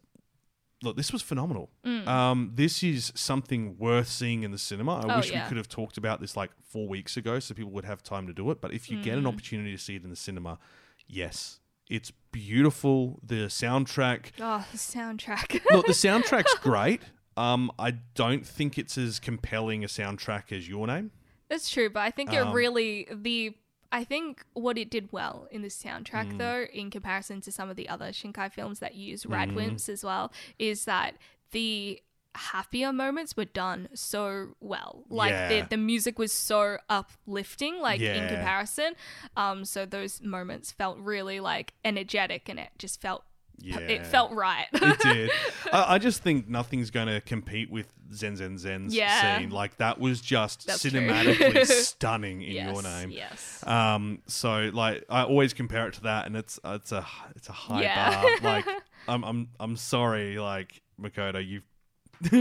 [0.82, 1.70] look, this was phenomenal.
[1.84, 2.06] Mm.
[2.06, 4.98] Um, this is something worth seeing in the cinema.
[5.00, 5.42] I Oh, wish yeah.
[5.44, 8.26] we could have talked about this like four weeks ago, so people would have time
[8.26, 8.60] to do it.
[8.60, 9.28] But if you get an Mm.
[9.28, 10.58] opportunity to see it in the cinema,
[11.06, 13.18] yes, it's beautiful.
[13.22, 14.32] The soundtrack.
[14.38, 15.64] Oh, the soundtrack.
[15.72, 17.00] Look, the soundtrack's great.
[17.38, 21.12] Um, I don't think it's as compelling a soundtrack as Your Name.
[21.48, 23.54] That's true, but I think it Um, really the
[23.90, 26.38] I think what it did well in the soundtrack Mm.
[26.38, 30.30] though, in comparison to some of the other Shinkai films that use radwimps as well,
[30.58, 31.16] is that
[31.52, 32.02] the
[32.34, 35.04] happier moments were done so well.
[35.08, 35.48] Like Yeah.
[35.48, 38.28] the the music was so uplifting, like in Yeah.
[38.28, 38.94] comparison.
[39.36, 43.24] Um so those moments felt really like energetic and it just felt
[43.60, 43.78] Yeah.
[43.78, 44.66] it felt right.
[44.72, 45.30] it did.
[45.72, 49.38] I, I just think nothing's going to compete with Zenzenzense Yeah.
[49.38, 49.50] scene.
[49.50, 53.10] Like that was just That's cinematically stunning in yes, your name.
[53.10, 53.66] Yes.
[53.66, 57.04] Um, so like I always compare it to that, and it's it's a
[57.36, 58.22] it's a high Yeah.
[58.22, 58.30] bar.
[58.42, 58.66] Like
[59.08, 61.64] I'm I'm I'm sorry, like Makoto, you've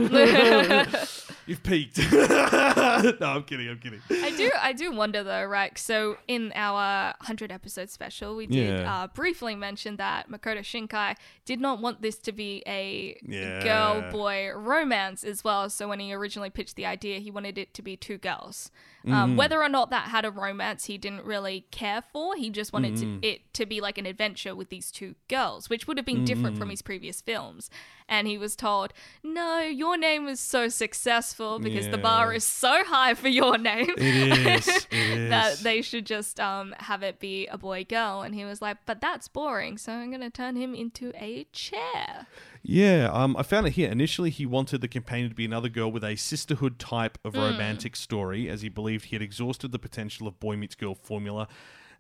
[1.46, 1.98] you've peaked.
[2.12, 3.70] no, I'm kidding.
[3.70, 4.00] I'm kidding.
[4.12, 5.78] I do I do wonder though, right?
[5.78, 9.04] So in our 100 episode special, we did Yeah.
[9.04, 13.64] uh, briefly mention that Makoto Shinkai did not want this to be a Yeah.
[13.64, 15.70] girl boy romance as well.
[15.70, 18.72] So when he originally pitched the idea, he wanted it to be two girls.
[19.08, 19.36] Um, Mm.
[19.38, 22.36] whether or not that had a romance, he didn't really care for.
[22.36, 23.22] He just wanted Mm.
[23.22, 26.26] to, it to be like an adventure with these two girls, which would have been
[26.26, 26.60] different Mm.
[26.60, 27.70] from his previous films.
[28.10, 28.94] And he was told,
[29.24, 33.94] "No, your name is so successful because the bar is so high for your name."
[33.98, 34.88] It is.
[34.92, 35.64] It that is.
[35.64, 38.22] they should just um, have it be a boy girl.
[38.22, 41.46] And he was like, but that's boring, so I'm going to turn him into a
[41.52, 42.28] chair.
[42.70, 43.90] Yeah, um, I found it here.
[43.90, 47.28] Initially, he wanted the companion to be another girl with a sisterhood type Hmm.
[47.30, 50.94] of romantic story, as he believed he had exhausted the potential of boy meets girl
[50.94, 51.48] formula.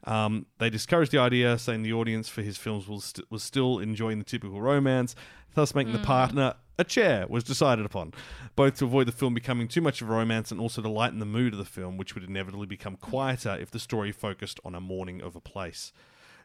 [0.03, 3.79] Um, they discouraged the idea, saying the audience for his films was, st- was still
[3.79, 5.15] enjoying the typical romance,
[5.53, 6.01] thus making Hmm.
[6.01, 8.13] the partner a chair was decided upon,
[8.57, 11.19] both to avoid the film becoming too much of a romance and also to lighten
[11.19, 14.75] the mood of the film, which would inevitably become quieter if the story focused on
[14.75, 15.93] a mourning of a place.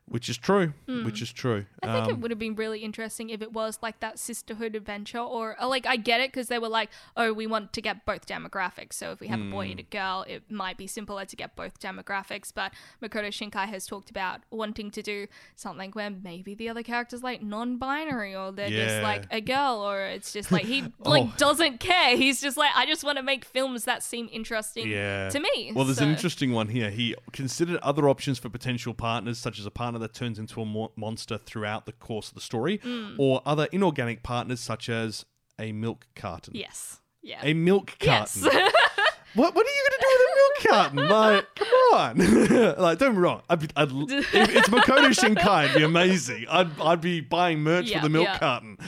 [0.06, 0.74] Which is true.
[0.86, 1.64] Which is true.
[1.82, 1.88] Hmm.
[1.88, 4.74] I think it Um, would have been really interesting if it was like that sisterhood
[4.74, 7.80] adventure, or, or, like I get it because they were like, oh, we want to
[7.80, 8.94] get both demographics.
[8.94, 11.56] So if we have a boy and a girl, it might be simpler to get
[11.56, 12.52] both demographics.
[12.54, 17.22] But Makoto Shinkai has talked about wanting to do something where maybe the other character's
[17.22, 21.32] like non-binary, or they're just like a girl, or it's just like he like Oh.
[21.38, 22.16] doesn't care.
[22.16, 25.28] He's just like, I just want to make films that seem interesting yeah.
[25.30, 25.72] to me.
[25.74, 26.90] Well, there's an interesting one here.
[26.90, 30.64] He considered other options for potential partners, such as a partner that turns into a
[30.66, 33.16] mo- monster throughout the course of the story, Mm.
[33.18, 35.24] or other inorganic partners, such as
[35.58, 36.54] a milk carton.
[36.56, 37.00] Yes.
[37.22, 37.40] Yeah.
[37.42, 38.40] A milk yes.
[38.42, 38.60] carton.
[39.34, 41.08] what What are you going to do with a milk carton?
[41.08, 42.76] Like, come on.
[42.82, 43.42] like, don't be wrong.
[43.50, 46.46] I'd be, I'd, it's Makoto Shinkai, it'd be amazing.
[46.50, 48.38] I'd, I'd be buying merch Yeah, for the milk yeah.
[48.38, 48.78] carton.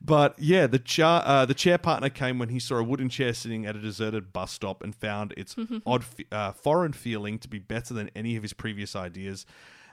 [0.00, 3.34] But yeah, the chair uh, the chair partner came when he saw a wooden chair
[3.34, 7.48] sitting at a deserted bus stop and found its odd, fe- uh, foreign feeling to
[7.48, 9.44] be better than any of his previous ideas.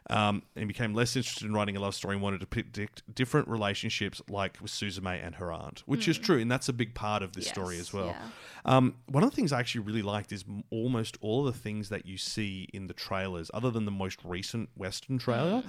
[0.08, 3.48] Um, and became less interested in writing a love story and wanted to predict different
[3.48, 7.24] relationships, like with Suzume and her aunt, which is true, and that's a big part
[7.24, 7.82] of this story Hmm.
[7.82, 8.08] As well.
[8.10, 8.28] yeah.
[8.66, 11.90] Um, one of the things I actually really liked is almost all of the things
[11.90, 15.64] that you see in the trailers, other than the most recent Western trailer,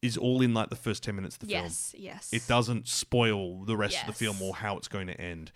[0.00, 1.60] is all in like the first ten minutes of the film.
[1.60, 1.66] Hmm.
[1.66, 1.94] yes.
[1.96, 2.28] Yes.
[2.32, 5.52] It doesn't spoil the rest of the film or how it's going to end.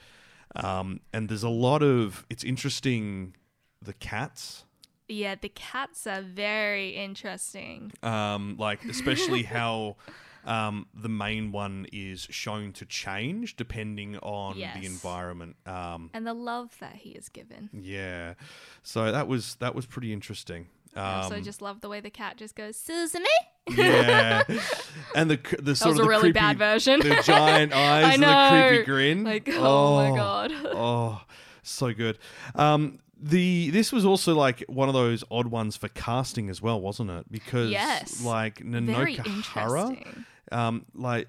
[0.55, 3.35] Um, and there's a lot of it's interesting.
[3.83, 4.65] The cats,
[5.09, 7.93] Yeah, the cats are very interesting.
[8.03, 9.97] um, like especially how
[10.45, 14.77] um, the main one is shown to change depending on Yes.
[14.79, 15.57] the environment.
[15.67, 17.69] Um, And the love that he is given.
[17.73, 18.35] yeah,
[18.83, 20.69] so that was that was pretty interesting.
[20.95, 23.25] I also Um, just love the way the cat just goes, Suzume?
[23.77, 24.45] yeah,
[25.15, 27.01] and the the sort was of a the really creepy, bad version.
[27.01, 29.25] the giant eyes and the creepy grin.
[29.25, 30.53] Like, oh, my God.
[30.65, 31.21] oh,
[31.63, 32.19] so good.
[32.55, 36.81] Um, the this was also like one of those odd ones for casting as well,
[36.81, 37.31] wasn't it?
[37.31, 38.23] Because Yes.
[38.23, 39.97] like Nanoka Hara,
[40.53, 41.29] um, like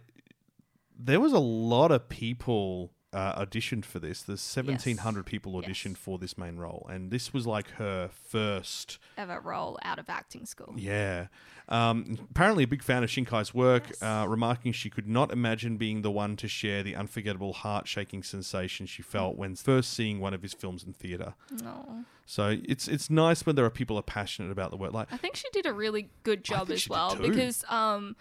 [0.99, 4.21] there was a lot of people uh, auditioned for this.
[4.21, 5.97] There's 1,700 people auditioned Yes.
[5.97, 8.99] for this main role, and this was like her first.
[9.17, 10.73] Ever role out of acting school.
[10.77, 11.27] Yeah.
[11.69, 16.01] Um, apparently, a big fan of Shinkai's work, uh, remarking she could not imagine being
[16.01, 20.33] the one to share the unforgettable, heart shaking sensation she felt when first seeing one
[20.33, 21.33] of his films in theatre.
[21.61, 22.05] No.
[22.25, 24.93] So it's it's nice when there are people who are passionate about the work.
[24.93, 28.15] Like, I think she did a really good job as well because um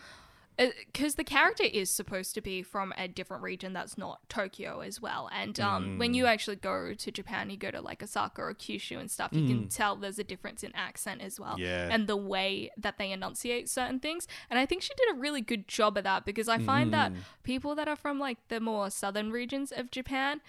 [0.59, 5.01] because the character is supposed to be from a different region that's not Tokyo as
[5.03, 5.29] well.
[5.33, 6.17] And um, when Mm.
[6.17, 9.47] you actually go to Japan, you go to like Osaka or Kyushu and stuff, you
[9.47, 11.57] can tell there's a difference in accent as well.
[11.57, 11.61] Mm.
[11.61, 11.89] Yeah.
[11.91, 14.27] And the way that they enunciate certain things.
[14.49, 17.13] And I think she did a really good job of that because I find that
[17.13, 17.17] Mm.
[17.43, 20.41] people that are from like the more southern regions of Japan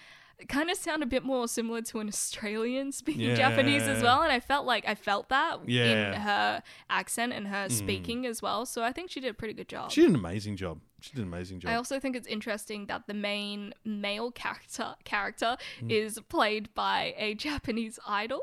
[0.48, 4.22] kind of sound a bit more similar to an Australian speaking Japanese as well.
[4.22, 5.84] And I felt like I felt that Yeah.
[6.14, 8.64] in her accent and her speaking as well.
[8.66, 9.90] So I think she did a pretty good job.
[9.90, 10.80] she did an amazing job.
[11.00, 11.70] She did an amazing job.
[11.70, 15.90] I also think it's interesting that the main male character character Mm.
[15.92, 18.40] is played by a Japanese idol.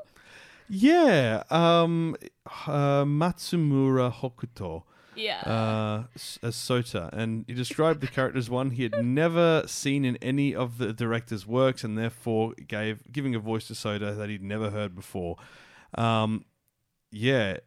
[0.70, 1.44] yeah.
[1.50, 2.16] Um,
[2.68, 4.84] uh, Matsumura Hokuto.
[5.16, 5.42] Yeah.
[5.42, 10.18] uh, as Sota, and he described the character as one he had never seen in
[10.18, 14.44] any of the director's works, and therefore gave giving a voice to Sota that he'd
[14.44, 15.38] never heard before.
[15.96, 16.46] Um,
[17.12, 17.58] yeah,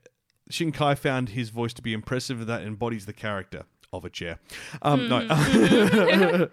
[0.50, 4.38] Shinkai found his voice to be impressive, that embodies the character of a chair.
[4.82, 5.26] Um, No,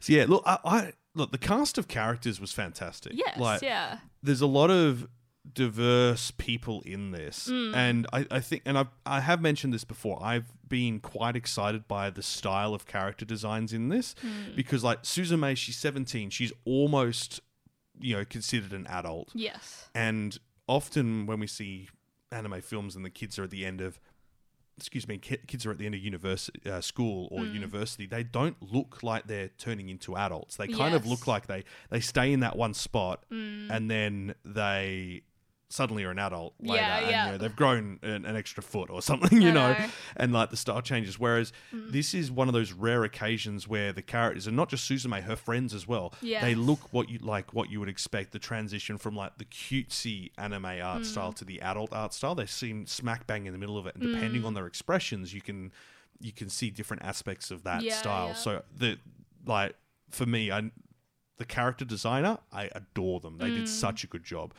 [0.00, 3.12] so yeah, look, I, I look the cast of characters was fantastic.
[3.14, 3.38] yes.
[3.38, 3.98] like, yeah.
[4.22, 5.08] there's a lot of
[5.54, 7.48] diverse people in this.
[7.50, 7.74] Mm.
[7.74, 11.86] And I, I think and I've, I have mentioned this before I've been quite excited
[11.86, 14.56] by the style of character designs in this mm.
[14.56, 17.40] because like Suzume she's 17 she's almost
[17.98, 19.30] you know considered an adult.
[19.34, 19.88] Yes.
[19.94, 21.88] and often when we see
[22.32, 24.00] anime films and the kids are at the end of
[24.76, 27.54] excuse me kids are at the end of university uh, school or mm.
[27.54, 30.56] university they don't look like they're turning into adults.
[30.56, 35.22] They kind of look like they they stay in that one spot and then they
[35.68, 37.26] suddenly you're an adult later Yeah, and yeah.
[37.26, 39.74] you know, they've grown an, an extra foot or something you know, know.
[39.74, 39.90] Mm.
[40.16, 44.00] and like the style changes whereas this is one of those rare occasions where the
[44.02, 47.68] characters and not just Suzume her friends as well they look what you like what
[47.70, 51.04] you would expect the transition from like the cutesy anime art Mm.
[51.04, 53.96] style to the adult art style they seem smack bang in the middle of it
[53.96, 54.46] and depending Mm.
[54.46, 55.72] on their expressions you can
[56.20, 58.98] you can see different aspects of that Yeah, style so the
[59.44, 59.74] like
[60.10, 60.70] for me I
[61.38, 63.36] the character designer, I adore them.
[63.36, 63.56] They Mm.
[63.56, 64.54] did such a good job.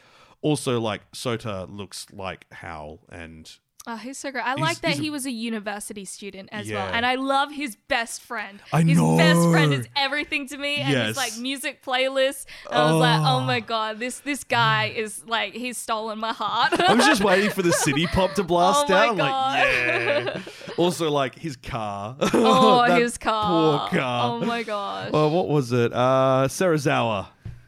[0.48, 3.52] Also, like Sota looks like Howl, and
[3.90, 4.44] Oh, he's so great.
[4.44, 6.90] I He's- like that he's a- he was a university student as well.
[6.90, 6.92] Yeah.
[6.94, 8.60] And I love his best friend.
[8.74, 9.78] I his best friend know.
[9.78, 10.76] is everything to me.
[10.84, 11.08] And Yes.
[11.08, 12.48] his like music playlist.
[12.70, 13.40] And I was like, Oh.
[13.46, 16.74] my god, this this guy is like he's stolen my heart.
[16.78, 19.10] I was just waiting for the city pop to blast Oh my out.
[19.12, 19.58] I'm God.
[19.58, 20.42] like, yeah.
[20.76, 22.18] also, like his car.
[22.34, 23.88] oh, That his car.
[23.90, 24.32] Poor car.
[24.42, 25.12] Oh my gosh.
[25.14, 25.94] Oh, what was it?
[25.94, 27.28] Uh, Serizawa.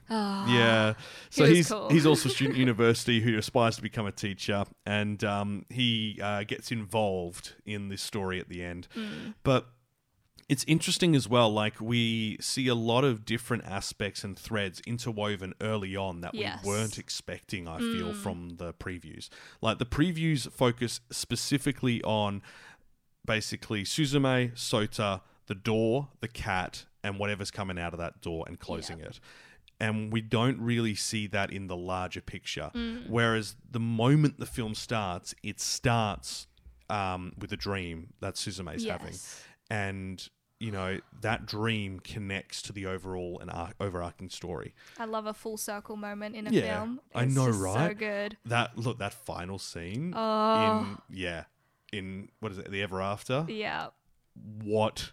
[0.09, 0.93] Yeah.
[1.29, 1.89] So was he's cool.
[1.89, 6.19] he's also a student at university who aspires to become a teacher, and um, he
[6.21, 8.87] uh, gets involved in this story at the end.
[8.93, 9.31] Hmm.
[9.43, 9.67] But
[10.47, 11.51] it's interesting as well.
[11.51, 16.63] Like we see a lot of different aspects and threads interwoven early on that Yes.
[16.63, 17.67] we weren't expecting.
[17.67, 19.29] I feel from the previews.
[19.61, 22.41] Like the previews focus specifically on
[23.25, 28.59] basically Suzume, Sota, the door, the cat, and whatever's coming out of that door and
[28.59, 29.19] closing it.
[29.79, 32.69] And we don't really see that in the larger picture.
[33.07, 36.47] Whereas the moment the film starts, it starts
[36.89, 39.07] um, with a dream that Suzume's having.
[39.13, 39.43] Yes.
[39.69, 40.27] And,
[40.59, 44.73] you know, that dream connects to the overall and ar- overarching story.
[44.97, 46.99] I love a full circle moment in a Yeah, film.
[47.15, 47.97] I know, just So right?
[47.97, 48.35] good.
[48.45, 50.97] That, look, that final scene Oh.
[51.09, 51.43] in, yeah,
[51.93, 53.45] in, what is it, The Ever After?
[53.47, 53.89] Yeah.
[54.61, 55.11] What?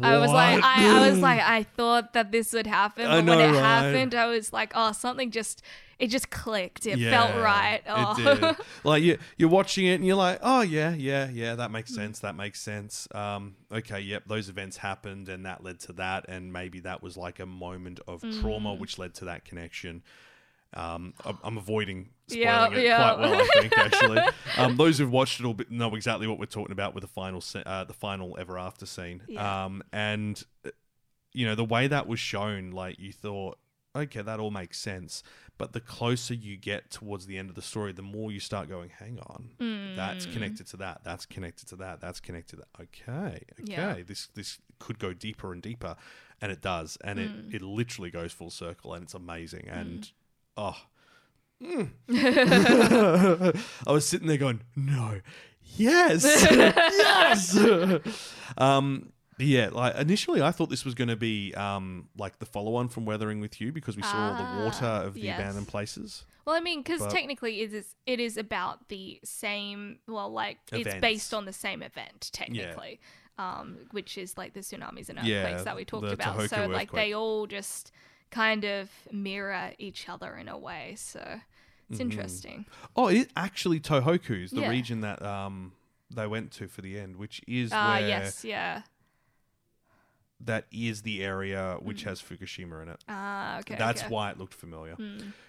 [0.00, 3.24] I was like, I, I was like, I thought that this would happen, I but
[3.24, 3.60] know, when it right?
[3.62, 5.62] happened, I was like, oh, something just,
[5.98, 6.86] it just clicked.
[6.86, 7.80] It felt right.
[7.86, 8.14] Oh.
[8.18, 8.56] It did.
[8.84, 12.20] like you, you're watching it and you're like, oh yeah, yeah, yeah, that makes sense.
[12.20, 13.06] That makes sense.
[13.14, 17.16] Um, okay, yep, those events happened and that led to that, and maybe that was
[17.16, 18.78] like a moment of trauma Mm.
[18.78, 20.02] which led to that connection.
[20.74, 22.96] Um, I'm, avoiding spoiling Yeah, it yeah.
[23.14, 23.78] quite well, I think.
[23.78, 24.20] Actually,
[24.58, 27.40] um, those who've watched it will know exactly what we're talking about with the final,
[27.40, 29.22] se- uh, the final ever after scene.
[29.28, 29.64] Yeah.
[29.66, 30.70] Um, and uh,
[31.32, 33.58] you know the way that was shown, like you thought,
[33.96, 35.22] okay, that all makes sense.
[35.56, 38.68] But the closer you get towards the end of the story, the more you start
[38.68, 39.50] going, hang on,
[39.96, 40.32] that's Mm.
[40.32, 42.82] connected to that, that's connected to that, that's connected to that.
[42.82, 43.96] Okay, okay, Yeah.
[44.04, 45.94] this this could go deeper and deeper,
[46.40, 47.48] and it does, and Mm.
[47.50, 50.10] it it literally goes full circle, and it's amazing, and
[50.56, 50.76] oh.
[51.62, 51.90] mm.
[53.86, 55.20] I was sitting there going, no,
[55.76, 57.56] yes, yes.
[58.58, 62.88] um, yeah, like initially I thought this was going to be um, like the follow-on
[62.88, 65.38] from Weathering with You because we saw all the water Ah, of the yes.
[65.38, 66.24] abandoned places.
[66.44, 69.98] Well, I mean, because technically it is it is about the same.
[70.06, 73.00] Well, like it's based on the same event technically,
[73.38, 76.36] um, which is like the tsunamis and earthquakes Yeah, that we talked about.
[76.36, 77.92] Tohoku so like they all just
[78.34, 80.94] kind of mirror each other in a way.
[80.96, 81.20] So
[81.90, 82.10] it's Mm-hmm.
[82.10, 82.66] interesting.
[82.96, 84.70] Oh, it is actually Tohoku's the Yeah.
[84.70, 85.72] region that um,
[86.10, 88.82] they went to for the end, which is Ah, where yes, yeah.
[90.40, 93.00] that is the area which has Fukushima in it.
[93.08, 93.76] Ah, okay.
[93.78, 94.08] That's okay.
[94.08, 94.12] Hmm.
[94.14, 94.96] why it looked familiar.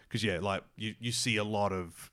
[0.07, 2.11] Because yeah, like you, you see a lot of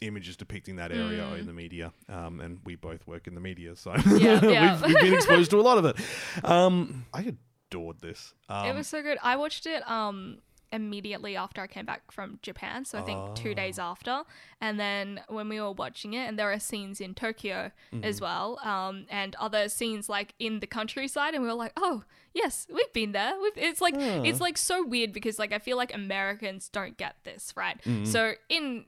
[0.00, 3.76] images depicting that area in the media, um, and we both work in the media,
[3.76, 4.16] so Hmm.
[4.18, 4.72] Yeah, yeah.
[4.82, 5.96] we've, we've been exposed to a lot of it.
[6.44, 7.34] Um, I
[7.70, 8.34] adored this.
[8.48, 9.18] Um, it was so good.
[9.22, 10.38] I watched it um
[10.72, 13.90] immediately after I came back from Japan, so I think two days Ah.
[13.90, 14.22] after.
[14.60, 18.04] And then when we were watching it, and there are scenes in Tokyo Mm-hmm.
[18.04, 22.04] as well, um, and other scenes like in the countryside, and we were like, oh
[22.34, 23.32] yes, we've been there.
[23.42, 27.16] We've, it's like it's like so weird because like I feel like Americans don't get
[27.24, 27.80] this right.
[27.82, 28.04] Mm-hmm.
[28.04, 28.84] So in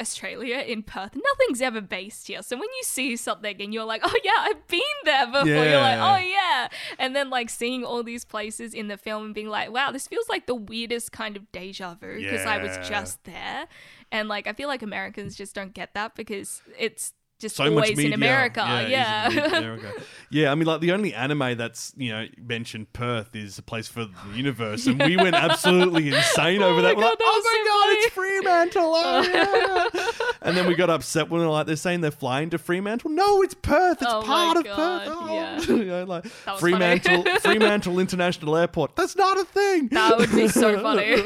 [0.00, 2.42] Australia, in Perth, nothing's ever based here.
[2.42, 5.80] So when you see something and you're like, oh yeah, I've been there before, you're
[5.80, 6.68] like, oh yeah.
[6.98, 10.08] And then like seeing all these places in the film and being like, wow, this
[10.08, 13.66] feels like the weirdest kind of deja vu because I was just there.
[14.10, 17.98] And like I feel like Americans just don't get that because it's just so always
[17.98, 18.60] in America.
[18.84, 19.28] is Yeah.
[19.28, 19.92] America.
[20.30, 23.88] yeah, I mean, like the only anime that's you know mentioned Perth is a place
[23.88, 26.96] for the universe, and we went absolutely insane oh over my that.
[26.96, 28.92] We're God, like, that oh my so god, funny." it's Fremantle!
[28.94, 32.58] Oh, yeah." and then we got upset when they're like they're saying they're flying to
[32.58, 33.10] Fremantle.
[33.10, 34.00] No, it's Perth.
[34.00, 35.16] It's Oh part of God, Perth.
[35.20, 35.34] Oh.
[35.34, 35.60] yeah.
[35.62, 36.26] You know, like.
[36.58, 38.94] Fremantle, Fremantle International Airport.
[38.94, 39.88] That's not a thing.
[39.88, 41.16] that would be so funny.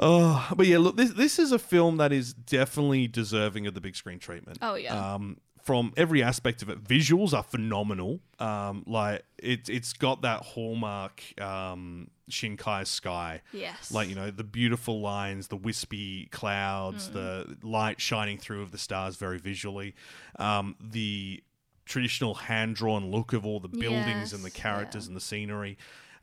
[0.00, 3.80] Oh, but yeah, look, this this is a film that is definitely deserving of the
[3.80, 4.58] big screen treatment.
[4.62, 5.14] Oh, yeah.
[5.14, 8.20] Um, from every aspect of it, visuals are phenomenal.
[8.38, 13.42] Um, like it, it's got that hallmark um, Shinkai sky.
[13.52, 13.92] Yes.
[13.92, 18.78] Like you know the beautiful lines, the wispy clouds, the light shining through of the
[18.78, 19.94] stars very visually.
[20.38, 21.42] Um, the
[21.84, 25.08] traditional hand drawn look of all the buildings and the characters yeah.
[25.08, 25.76] and the scenery,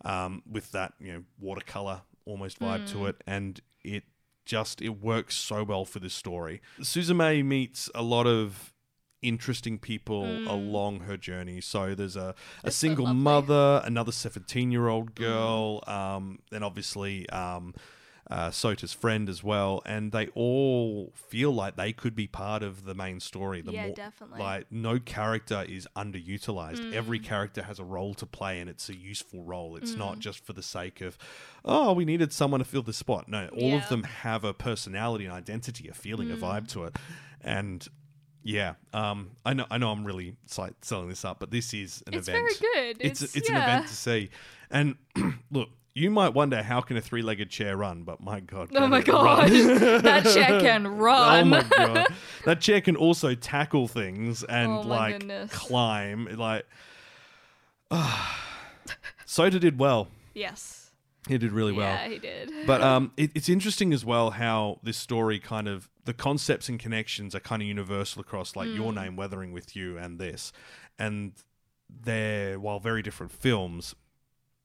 [0.03, 4.03] um, with that you know watercolor almost vibe to it, and it
[4.45, 6.61] just it works so well for this story.
[6.79, 8.73] Suzume meets a lot of
[9.21, 11.61] interesting people along her journey.
[11.61, 13.21] So there's a, a single lovely.
[13.21, 17.73] mother, another 17 year old girl, um, and obviously um,
[18.29, 19.81] uh, Sota's friend as well.
[19.85, 23.61] And they all feel like they could be part of the main story.
[23.61, 24.39] The Yeah, definitely.
[24.39, 26.93] Like no character is underutilized.
[26.93, 29.75] Every character has a role to play, and it's a useful role.
[29.77, 31.17] It's not just for the sake of,
[31.63, 33.27] oh, we needed someone to fill the spot.
[33.29, 36.95] No, all of them have a personality, an identity, a feeling, a vibe to it,
[37.41, 37.87] and.
[38.43, 39.65] Yeah, um, I know.
[39.69, 39.91] I know.
[39.91, 42.45] I'm really selling this up, but this is an It's event.
[42.47, 42.97] It's very good.
[43.01, 44.29] It's It's- it's, an event to see.
[44.71, 44.95] And
[45.51, 45.67] look,
[45.97, 49.49] you might wonder how can a three-legged chair run, but my god, Oh my run.
[50.03, 51.41] that chair can run.
[51.41, 52.07] Oh my god,
[52.45, 55.51] that chair can also tackle things and Oh like goodness.
[55.51, 56.27] climb.
[56.37, 56.65] Like,
[59.25, 60.07] Sota did well.
[60.33, 60.83] yes.
[61.27, 61.89] He did really well.
[61.93, 62.53] Yeah, he did.
[62.65, 66.79] But um, it, it's interesting as well how this story kind of the concepts and
[66.79, 68.95] connections are kind of universal across like your Mm.
[68.95, 70.53] name, Weathering with You, and this,
[70.97, 71.33] and
[71.89, 73.93] they're while very different films,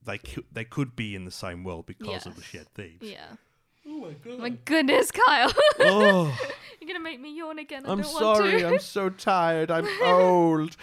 [0.04, 3.00] they cou- they could be in the same world because of the shared themes.
[3.02, 3.24] Yeah.
[3.86, 4.38] Oh my god.
[4.38, 5.52] My goodness, Kyle.
[5.80, 6.38] oh,
[6.80, 7.84] You're gonna make me yawn again.
[7.86, 8.50] I I'm don't sorry.
[8.50, 8.66] Want to.
[8.68, 9.70] I'm so tired.
[9.70, 10.76] I'm old.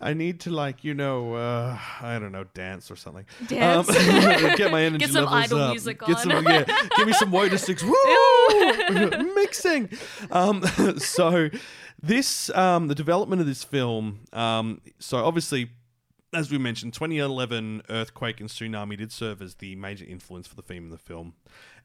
[0.00, 3.26] I need to like you know uh, I don't know dance or something.
[3.48, 3.88] Dance.
[3.90, 3.94] Um,
[4.56, 5.70] get my energy Get some levels idle up.
[5.72, 6.22] music Get on.
[6.22, 6.64] some yeah.
[6.96, 7.82] Give me some Woda sticks.
[7.82, 9.34] Woo!
[9.34, 9.90] Mixing.
[10.30, 10.62] Um,
[10.98, 11.50] so
[12.02, 14.20] this um, the development of this film.
[14.32, 15.70] Um, so obviously.
[16.32, 20.62] As we mentioned, 2011 earthquake and tsunami did serve as the major influence for the
[20.62, 21.34] theme of the film,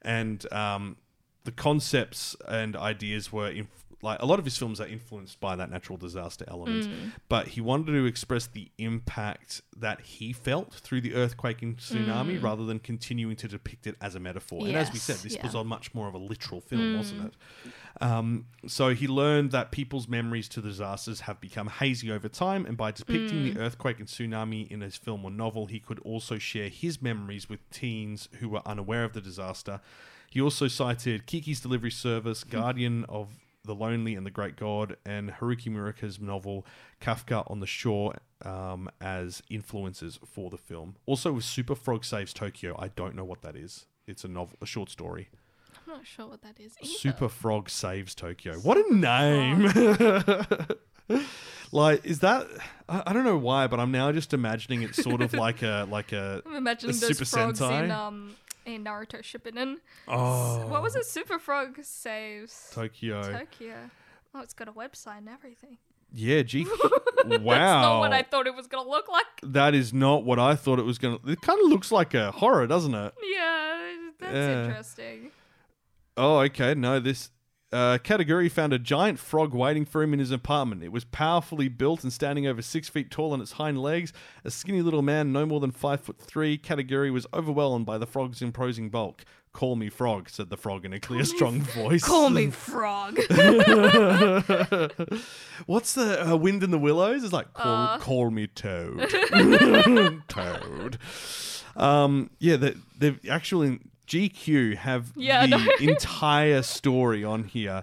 [0.02, 0.96] and um,
[1.44, 5.56] the concepts and ideas were inf- like a lot of his films are influenced by
[5.56, 7.12] that natural disaster element mm.
[7.28, 12.38] but he wanted to express the impact that he felt through the earthquake and tsunami
[12.38, 12.42] mm.
[12.42, 14.66] rather than continuing to depict it as a metaphor.
[14.66, 15.42] And as we said this yeah.
[15.42, 16.96] was a much more of a literal film mm.
[16.96, 17.34] wasn't it?
[18.00, 22.76] Um, so he learned that people's memories to disasters have become hazy over time, and
[22.76, 26.68] by depicting the earthquake and tsunami in his film or novel, he could also share
[26.68, 29.80] his memories with teens who were unaware of the disaster.
[30.28, 32.50] He also cited Kiki's Delivery Service, hmm.
[32.50, 33.28] Guardian of
[33.64, 36.66] the Lonely and the Great God, and Haruki Murakami's novel
[37.00, 40.96] Kafka on the Shore um, as influences for the film.
[41.06, 43.86] Also, with Super Frog Saves Tokyo, I don't know what that is.
[44.06, 45.28] It's a novel, a short story.
[45.86, 46.74] I'm not sure what that is.
[46.80, 46.92] Either.
[46.92, 48.54] Super Frog Saves Tokyo.
[48.54, 49.64] What a name!
[51.72, 52.46] like, is that?
[52.88, 55.86] I, I don't know why, but I'm now just imagining it's sort of like a
[55.90, 56.42] like a.
[56.46, 57.84] I'm imagining a those Super frogs Sentai?
[57.84, 58.34] in um
[58.66, 59.76] in Naruto Shippuden.
[60.08, 61.00] Oh, What was oh.
[61.00, 61.06] it?
[61.06, 63.22] Super Frog saves Tokyo.
[63.22, 63.74] Tokyo.
[64.34, 65.78] Oh, it's got a website and everything.
[66.12, 66.64] yeah, gee.
[66.64, 66.74] Wow.
[67.24, 69.26] That's not what I thought it was gonna look like.
[69.44, 71.18] that is not what I thought it was gonna.
[71.26, 73.14] It kind of looks like a horror, doesn't it?
[73.22, 73.86] Yeah,
[74.20, 74.64] that's Yeah.
[74.66, 75.30] interesting.
[76.16, 76.74] Oh, okay.
[76.74, 77.30] No, this
[77.74, 80.82] uh, Kataguri found a giant frog waiting for him in his apartment.
[80.82, 84.12] It was powerfully built and standing over six feet tall on its hind legs.
[84.44, 86.56] A skinny little man, no more than five foot three.
[86.56, 89.24] Kataguri was overwhelmed by the frog's imposing bulk.
[89.52, 92.02] Call me frog, said the frog in a clear, strong voice.
[92.02, 93.16] Call me frog.
[95.66, 97.22] What's the uh, wind in the willows?
[97.24, 97.98] It's like call, Uh.
[97.98, 99.08] call me toad,
[100.28, 100.98] toad.
[101.76, 103.76] Um, yeah, the the actual
[104.06, 105.66] GQ have Yeah, the know.
[105.80, 107.82] entire story on here,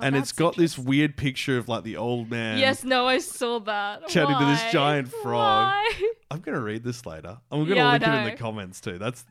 [0.00, 2.58] and it's got this weird picture of like the old man.
[2.58, 4.08] yes, no, I saw that.
[4.08, 5.72] Chatting to this giant frog.
[5.72, 6.02] Why?
[6.30, 7.38] I'm gonna read this later.
[7.50, 8.98] I'm gonna Yeah, link it in the comments too.
[8.98, 9.24] That's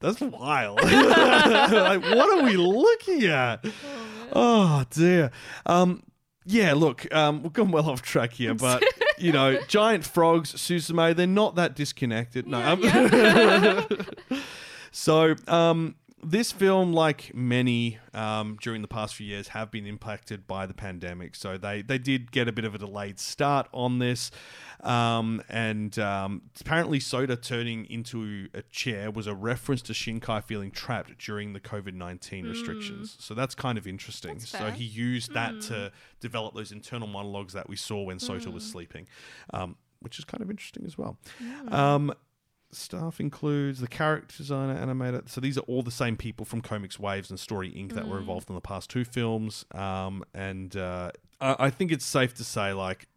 [0.00, 0.80] that's wild.
[0.82, 3.64] like, what are we looking at?
[4.32, 5.30] Oh dear.
[5.66, 6.02] Um,
[6.46, 6.72] yeah.
[6.72, 8.82] Look, um, we've gone well off track here, but
[9.18, 12.46] you know, giant frogs, Suzume, they're not that disconnected.
[12.46, 12.60] No.
[12.62, 14.40] um,
[14.90, 20.46] so, um, this film, like many um, during the past few years, have been impacted
[20.46, 21.34] by the pandemic.
[21.34, 24.30] So they they did get a bit of a delayed start on this,
[24.82, 30.70] um, and um, apparently, Sota turning into a chair was a reference to Shinkai feeling
[30.70, 33.16] trapped during the COVID nineteen restrictions.
[33.18, 34.40] So that's kind of interesting.
[34.40, 38.64] So he used that to develop those internal monologues that we saw when Sota was
[38.64, 39.06] sleeping,
[39.54, 41.16] um, which is kind of interesting as well.
[41.68, 42.12] Um,
[42.72, 45.28] staff includes the character designer, animator.
[45.28, 47.92] So these are all the same people from CoMix Waves and Story Inc.
[47.94, 48.20] that were Mm.
[48.20, 49.64] involved in the past two films.
[49.72, 51.10] Um, and uh,
[51.40, 53.08] I, I think it's safe to say, like,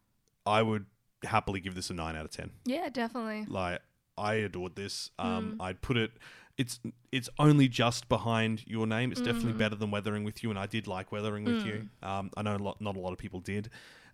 [0.45, 0.85] I would
[1.23, 2.51] happily give this a nine out of ten.
[2.65, 3.45] Yeah, definitely.
[3.47, 3.81] Like,
[4.17, 5.09] I adored this.
[5.19, 5.25] Mm.
[5.25, 6.11] Um, I'd put it.
[6.57, 6.79] It's
[7.11, 9.11] it's only just behind your name.
[9.11, 9.25] It's Mm.
[9.25, 11.89] definitely better than Weathering with You, and I did like Weathering with You.
[12.03, 13.69] Um, I know a lot, not a lot of people did,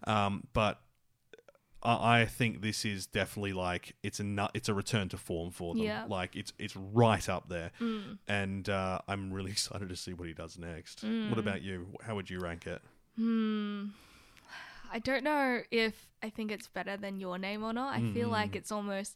[0.07, 0.79] um, but
[1.83, 5.51] I, I think this is definitely like it's a nu- it's a return to form
[5.51, 5.83] for them.
[5.83, 6.05] Yeah.
[6.07, 7.71] Like it's it's right up there,
[8.27, 11.03] and uh, I'm really excited to see what he does next.
[11.03, 11.87] What about you?
[12.03, 12.81] How would you rank it?
[13.15, 13.85] Hmm.
[14.91, 17.95] I don't know if I think it's better than your name or not.
[17.95, 19.15] I feel like it's almost.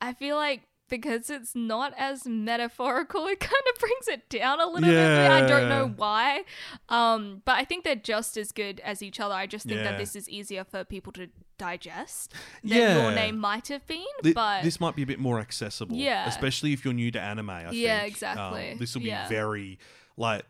[0.00, 4.66] I feel like because it's not as metaphorical, it kind of brings it down a
[4.66, 5.30] little bit.
[5.30, 6.42] I don't know why.
[6.88, 9.34] Um, but I think they're just as good as each other.
[9.34, 9.92] I just think Yeah.
[9.92, 12.32] that this is easier for people to digest
[12.64, 14.04] than your name might have been.
[14.22, 16.26] Thi- but this might be a bit more accessible, Yeah.
[16.28, 17.50] especially if you're new to anime.
[17.50, 18.12] I Yeah, think.
[18.12, 18.72] exactly.
[18.72, 19.28] Um, this will be Yeah.
[19.28, 19.78] very
[20.16, 20.44] like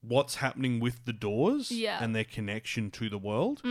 [0.00, 1.98] what's happening with the doors Yeah.
[1.98, 2.02] Mm.
[2.04, 3.62] and their connection to the world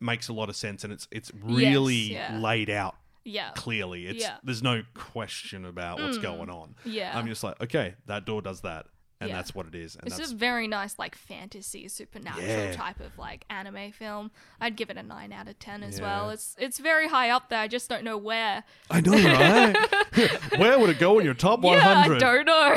[0.00, 2.38] makes a lot of sense, and it's it's really yeah.
[2.38, 4.06] laid out yeah, clearly.
[4.06, 4.32] It's Yeah.
[4.32, 4.40] Mm.
[4.44, 6.74] there's no question about what's going on.
[6.84, 7.16] Yeah.
[7.16, 8.86] I'm just like, okay, that door does that,
[9.24, 9.36] and Yeah.
[9.36, 12.72] that's what it is, and It's that's just very nice, like fantasy, supernatural Yeah.
[12.72, 14.30] type of like anime film.
[14.60, 16.04] I'd give it a nine out of ten as Yeah.
[16.04, 16.30] well.
[16.30, 17.60] It's it's very high up there.
[17.60, 18.64] I just don't know where.
[18.90, 19.74] I know, right?
[20.58, 22.20] Where would it go in your top 100?
[22.20, 22.76] Yeah, I don't know.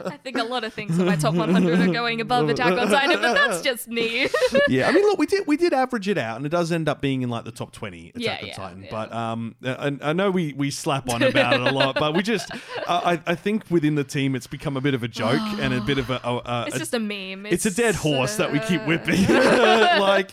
[0.06, 2.88] I think a lot of things in my top 100 are going above Attack on
[2.88, 4.28] Titan, but that's just me.
[4.68, 6.88] yeah, I mean, look, we did we did average it out, and it does end
[6.88, 8.86] up being in like the top twenty Attack on Titan.
[8.90, 12.22] But um, I, I know we we slap on about it a lot, but we
[12.22, 12.50] just
[12.88, 15.80] I I think within the team it's become a bit of a joke and a
[15.80, 17.46] bit of a, a, a it's just a meme.
[17.46, 19.26] it's a dead horse that we keep uh, whipping.
[20.00, 20.32] like,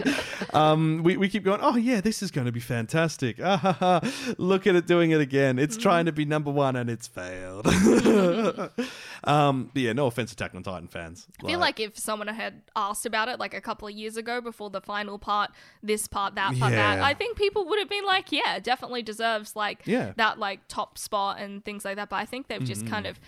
[0.53, 3.39] um, we, we keep going, oh, yeah, this is going to be fantastic.
[3.43, 4.01] Ah, ha, ha.
[4.37, 5.59] Look at it doing it again.
[5.59, 7.65] It's trying to be number one and it's failed.
[9.23, 11.27] um, but yeah, no offense, to Attack on Titan fans.
[11.43, 14.41] I feel like if someone had asked about it like a couple of years ago
[14.41, 15.51] before the final part,
[15.81, 19.55] this part, that part, that, I think people would have been like, yeah, definitely deserves
[19.55, 19.97] like Yeah.
[20.07, 20.11] Mm-hmm.
[20.17, 22.09] that like top spot and things like that.
[22.09, 23.19] But I think they've just kind of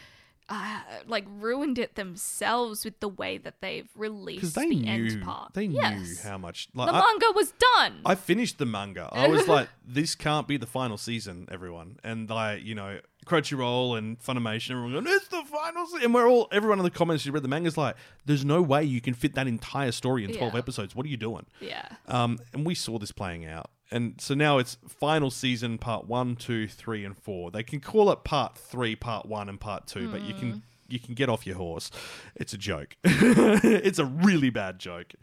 [0.50, 5.22] uh, like ruined it themselves with the way that they've released they the knew end
[5.24, 5.54] part.
[5.54, 6.00] they yes.
[6.02, 8.02] knew how much like the I, manga was done.
[8.06, 9.10] I finished the manga.
[9.12, 11.97] I was like, this can't be the final season, everyone.
[12.04, 16.04] And like, you know, Crunchyroll and Funimation, everyone going, it's the final season.
[16.06, 17.95] And we're all, everyone in the comments who read the manga is like,
[18.26, 20.60] there's no way you can fit that entire story in 12 Yeah.
[20.60, 20.95] episodes.
[20.95, 21.45] What are you doing?
[21.60, 21.88] yeah.
[22.08, 23.70] Um, and we saw this playing out.
[23.91, 27.49] And so now it's final season, part one, two, three, and four.
[27.51, 30.39] They can call it part three, part one, and part two, but you Mm.
[30.39, 31.91] can you can get off your horse.
[32.35, 32.95] It's a joke.
[33.03, 35.13] it's a really bad joke.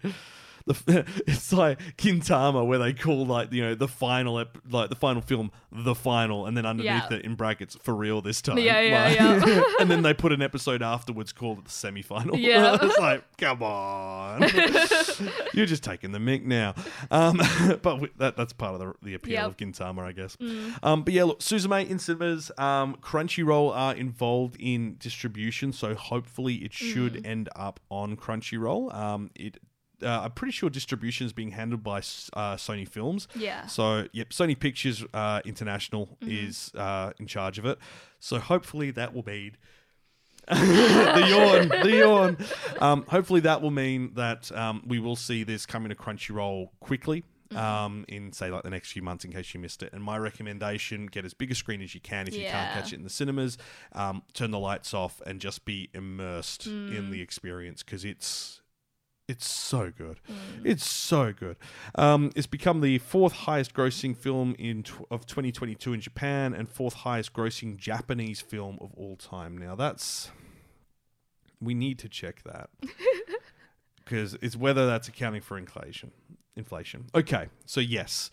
[0.67, 4.97] The, it's like Gintama, where they call like you know the final ep- like the
[4.97, 7.15] final film the final, and then underneath Yeah.
[7.19, 8.59] it in brackets for real this time.
[8.59, 9.63] Yeah, yeah, Like- yeah.
[9.81, 12.37] and then they put an episode afterwards called the semi-final.
[12.37, 12.79] Yeah.
[12.81, 14.43] it's like come on,
[15.53, 16.75] you're just taking the mic now.
[17.11, 19.47] Um, but w- that that's part of the, the appeal Yep.
[19.47, 20.37] of Gintama, I guess.
[20.83, 22.51] Um, but yeah, look, Suzume in cinemas.
[22.59, 28.95] Um, Crunchyroll are involved in distribution, so hopefully it should end up on Crunchyroll.
[28.95, 29.59] Um, it.
[30.03, 33.29] Uh, I'm pretty sure distribution is being handled by uh, Sony Films.
[33.35, 33.67] Yeah.
[33.67, 37.79] So, yep, Sony Pictures uh, International is uh, in charge of it.
[38.21, 39.57] So, hopefully, that will mean
[40.49, 42.39] the yawn, the yawn.
[42.81, 47.25] Um, hopefully, that will mean that um, we will see this coming to Crunchyroll quickly.
[47.55, 49.93] Um, in say like the next few months, in case you missed it.
[49.93, 52.93] And my recommendation: get as big a screen as you can if you can't catch
[52.93, 53.57] it in the cinemas.
[53.93, 58.61] Um, turn the lights off and just be immersed in the experience because it's
[59.29, 60.21] it's so good.
[60.63, 61.57] It's so good.
[61.97, 66.69] Um, it's become the fourth highest grossing film in tw- of 2022 in Japan and
[66.69, 69.59] fourth highest grossing Japanese film of all time.
[69.59, 70.31] Now that's
[71.61, 72.71] we need to check that
[74.05, 76.13] because it's whether that's accounting for inflation.
[76.55, 77.07] Inflation.
[77.15, 78.31] Okay, so yes.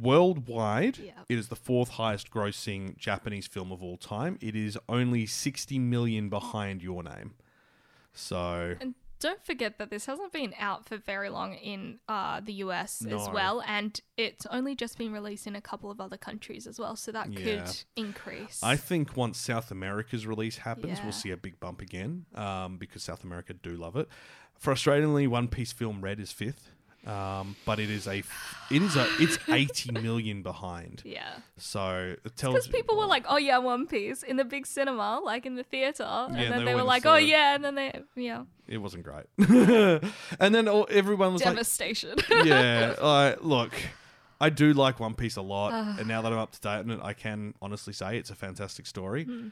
[0.00, 4.38] Worldwide, it is the fourth highest grossing Japanese film of all time.
[4.40, 7.34] It is only 60 million behind Your Name.
[8.12, 12.54] So, And don't forget that this hasn't been out for very long in uh, the
[12.54, 16.66] US as well, and it's only just been released in a couple of other countries
[16.66, 17.40] as well, so that Yeah.
[17.64, 18.62] could increase.
[18.62, 21.04] I think once South America's release happens, Yeah.
[21.04, 24.08] we'll see a big bump again um, because South America do love it.
[24.62, 26.72] Frustratingly, One Piece film Red is fifth,
[27.06, 28.18] um, but it is a
[28.70, 31.02] it is a it's eighty million behind.
[31.04, 31.34] yeah.
[31.56, 35.20] So it tells Because people were like, "Oh yeah, One Piece" in the big cinema,
[35.24, 37.24] like in the theater, and Yeah, then they they, were like, "Oh it.
[37.24, 39.26] yeah," and then they, yeah, it wasn't great.
[40.40, 42.16] and then all, everyone was like, devastation.
[42.44, 43.72] "Yeah, like, look."
[44.42, 46.90] I do like One Piece a lot, and now that I'm up to date on
[46.90, 49.24] it, I can honestly say it's a fantastic story.
[49.24, 49.48] Hmm.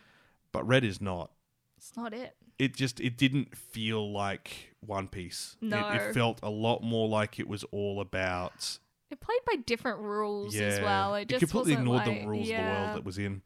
[0.51, 1.31] But Red is not.
[1.77, 2.35] It's not it.
[2.59, 5.57] It just it didn't feel like One Piece.
[5.63, 5.89] It- No.
[5.91, 8.79] it, felt a lot more like it was all about
[9.11, 10.67] It played by different rules yeah.
[10.67, 11.15] as well.
[11.15, 12.59] It just completely ignored like, the rules yeah.
[12.59, 13.43] of the world that was in.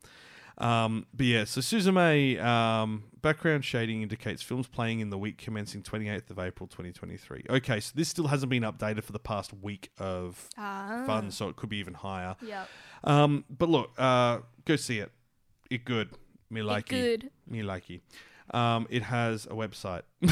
[0.58, 5.82] Um, but yeah, so Suzume um, background shading indicates films playing in the week commencing
[5.82, 7.44] 28th of April 2023.
[7.48, 11.04] Okay, so this still hasn't been updated for the past week of Ah.
[11.06, 12.36] fun, so it could be even higher.
[12.42, 12.68] Yep.
[13.04, 15.10] Um, but look, uh, go see it.
[15.70, 16.10] It good.
[16.50, 17.30] Me like good.
[17.48, 18.00] Me likey.
[18.52, 20.02] Um, it has a website.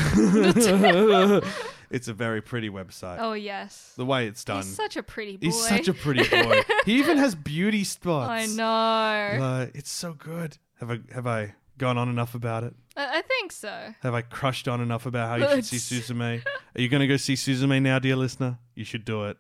[1.91, 3.17] it's a very pretty website.
[3.19, 3.95] Oh yes.
[3.97, 4.63] The way it's done.
[4.63, 5.47] He's such a pretty boy.
[5.47, 6.63] He's such a pretty boy.
[6.85, 8.31] he even has beauty spots.
[8.31, 9.41] I know.
[9.41, 10.59] Like, it's so good.
[10.81, 12.75] Have I have I gone on enough about it?
[12.97, 13.95] I, I think so.
[14.03, 16.45] Have I crushed on enough about how you should see Suzume?
[16.45, 18.59] Are you going to go see Suzume now, dear listener?
[18.75, 19.39] You should do it.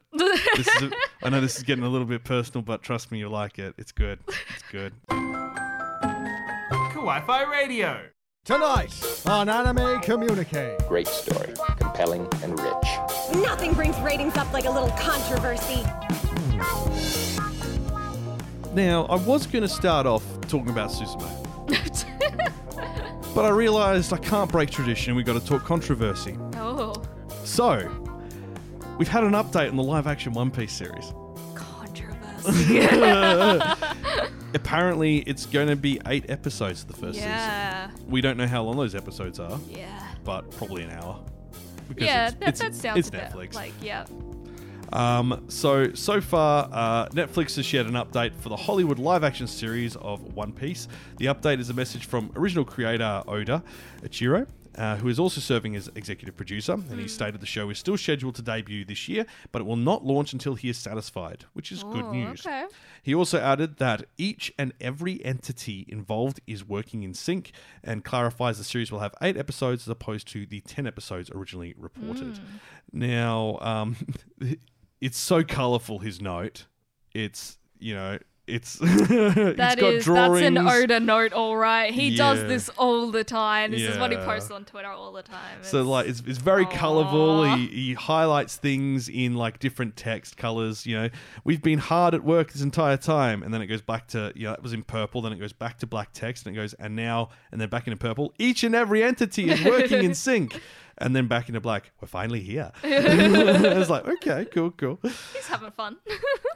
[0.56, 0.90] This is a,
[1.22, 3.74] I know this is getting a little bit personal, but trust me, you'll like it.
[3.76, 4.20] It's good.
[4.28, 4.94] It's good.
[6.92, 8.00] Kawaii Radio.
[8.44, 10.76] Tonight on Anime Communique.
[10.88, 12.88] Great story, compelling and rich.
[13.44, 15.82] Nothing brings ratings up like a little controversy.
[18.74, 21.28] Now, I was going to start off talking about Suzume,
[23.34, 25.14] but I realised I can't break tradition.
[25.14, 26.36] We've got to talk controversy.
[26.56, 26.94] oh,
[27.44, 27.88] So,
[28.98, 31.12] we've had an update on the live action One Piece series.
[31.54, 32.80] controversy.
[34.54, 37.18] Apparently, it's going to be eight episodes of the first
[37.88, 37.90] yeah.
[38.08, 39.88] We don't know how long those episodes are, Yeah.
[40.24, 41.20] but probably an hour.
[41.88, 43.54] Because Yeah, that, that sounds it's a bit Netflix.
[43.54, 44.04] like yeah.
[44.92, 49.94] Um, so so far, uh, Netflix has shared an update for the Hollywood live-action series
[49.96, 50.88] of One Piece.
[51.18, 53.62] The update is a message from original creator Oda
[54.02, 54.46] Eiichiro.
[54.76, 57.96] Uh, who is also serving as executive producer, and he stated the show is still
[57.96, 61.72] scheduled to debut this year, but it will not launch until he is satisfied, which
[61.72, 62.46] is good Oh, news.
[62.46, 62.66] okay.
[63.02, 67.50] He also added that each and every entity involved is working in sync
[67.82, 71.74] and clarifies the series will have eight episodes as opposed to the 10 episodes originally
[71.76, 72.38] reported.
[72.38, 72.44] Hmm.
[72.92, 73.96] Now, um,
[75.00, 76.66] it's so colorful, his note.
[77.12, 78.18] It's, you know,
[78.50, 80.40] it's, it's That got is drawings.
[80.40, 81.92] that's an Oda note, all right.
[81.92, 83.70] He does this all the time.
[83.70, 85.58] This is what he posts on Twitter all the time.
[85.62, 86.70] So like it's, it's very Aw.
[86.70, 87.54] colorful.
[87.54, 90.86] He, he highlights things in like different text colors.
[90.86, 91.08] You know,
[91.44, 94.44] we've been hard at work this entire time, and then it goes back to you
[94.48, 95.22] know it was in purple.
[95.22, 97.86] Then it goes back to black text, and it goes and now and then back
[97.86, 98.32] into purple.
[98.38, 100.60] Each and every entity is working in sync,
[101.00, 101.90] and then back into black.
[102.00, 102.72] We're finally here.
[102.84, 104.98] I was like, okay, cool, cool.
[105.02, 105.96] he's having fun.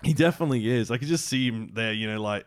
[0.03, 0.91] He definitely is.
[0.91, 1.93] I could just see him there.
[1.93, 2.47] You know, like.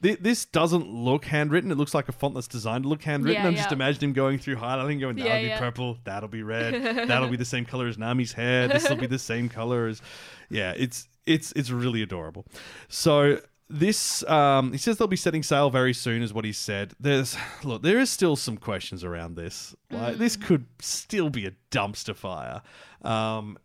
[0.00, 1.70] This doesn't look handwritten.
[1.70, 3.42] It looks like a font that's designed to look handwritten.
[3.42, 3.76] Yeah, I'm just yeah.
[3.76, 7.38] imagining him going through highlighting, going, that'll Yeah, be purple, that'll be red, that'll be
[7.38, 8.68] the same color as Nami's hair.
[8.68, 10.02] This will be the same color as,
[10.50, 10.74] yeah.
[10.76, 12.44] It's it's it's really adorable.
[12.88, 16.92] So this, um, he says they'll be setting sail very soon, is what he said.
[17.00, 19.74] There's look, there is still some questions around this.
[19.90, 22.62] Like this could still be a dumpster fire.
[23.02, 23.58] Um,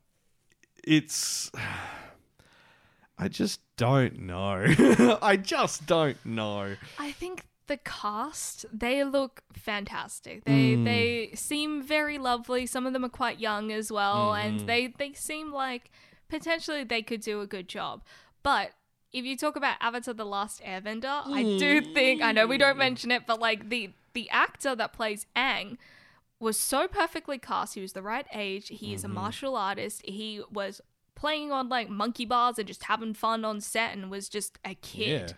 [0.84, 1.52] it's.
[3.22, 4.64] I just don't know.
[5.22, 6.76] I just don't know.
[6.97, 10.45] I think the cast they look fantastic.
[10.45, 10.86] They Mm.
[10.86, 12.66] they seem very lovely.
[12.66, 14.47] Some of them are quite young as well, Mm-hmm.
[14.60, 15.91] and they they seem like
[16.30, 18.04] potentially they could do a good job.
[18.41, 18.72] But
[19.12, 22.78] if you talk about Avatar: The Last Airbender, I do think I know we don't
[22.78, 25.78] mention it, but like the the actor that plays Aang
[26.39, 27.76] was so perfectly cast.
[27.76, 28.70] He was the right age.
[28.70, 28.95] He Mm-hmm.
[28.95, 30.01] is a martial artist.
[30.05, 30.82] He was
[31.16, 34.74] playing on like monkey bars and just having fun on set and was just a
[34.76, 35.34] kid Yeah.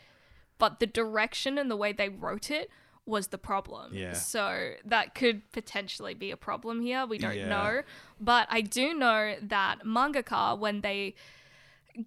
[0.59, 2.69] but the direction and the way they wrote it
[3.07, 3.91] was the problem.
[3.95, 4.13] Yeah.
[4.13, 7.07] So that could potentially be a problem here.
[7.07, 7.49] We don't Yeah.
[7.49, 7.81] know.
[8.19, 11.15] But I do know that mangaka, when they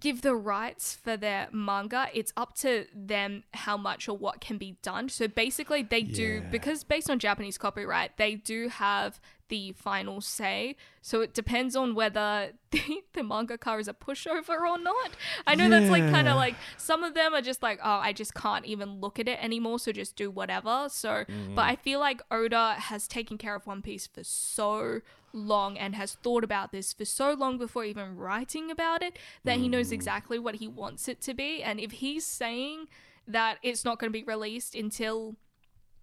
[0.01, 4.59] give the rights for their manga, it's up to them how much or what can
[4.59, 5.09] be done.
[5.09, 10.75] So basically, they do, because based on Japanese copyright, they do have the final say.
[11.03, 15.11] So it depends on whether the, the car is a pushover or not.
[15.47, 18.13] I know that's like kind of like some of them are just like, oh, I
[18.13, 19.79] just can't even look at it anymore.
[19.79, 20.89] So just do whatever.
[20.91, 21.55] So, Mm-hmm.
[21.55, 25.01] but I feel like Oda has taken care of One Piece for so
[25.35, 29.59] long and has thought about this for so long before even writing about it that
[29.59, 29.73] he Mm.
[29.73, 31.63] knows exactly what he wants it to be.
[31.63, 32.87] And if he's saying
[33.27, 35.35] that it's not going to be released until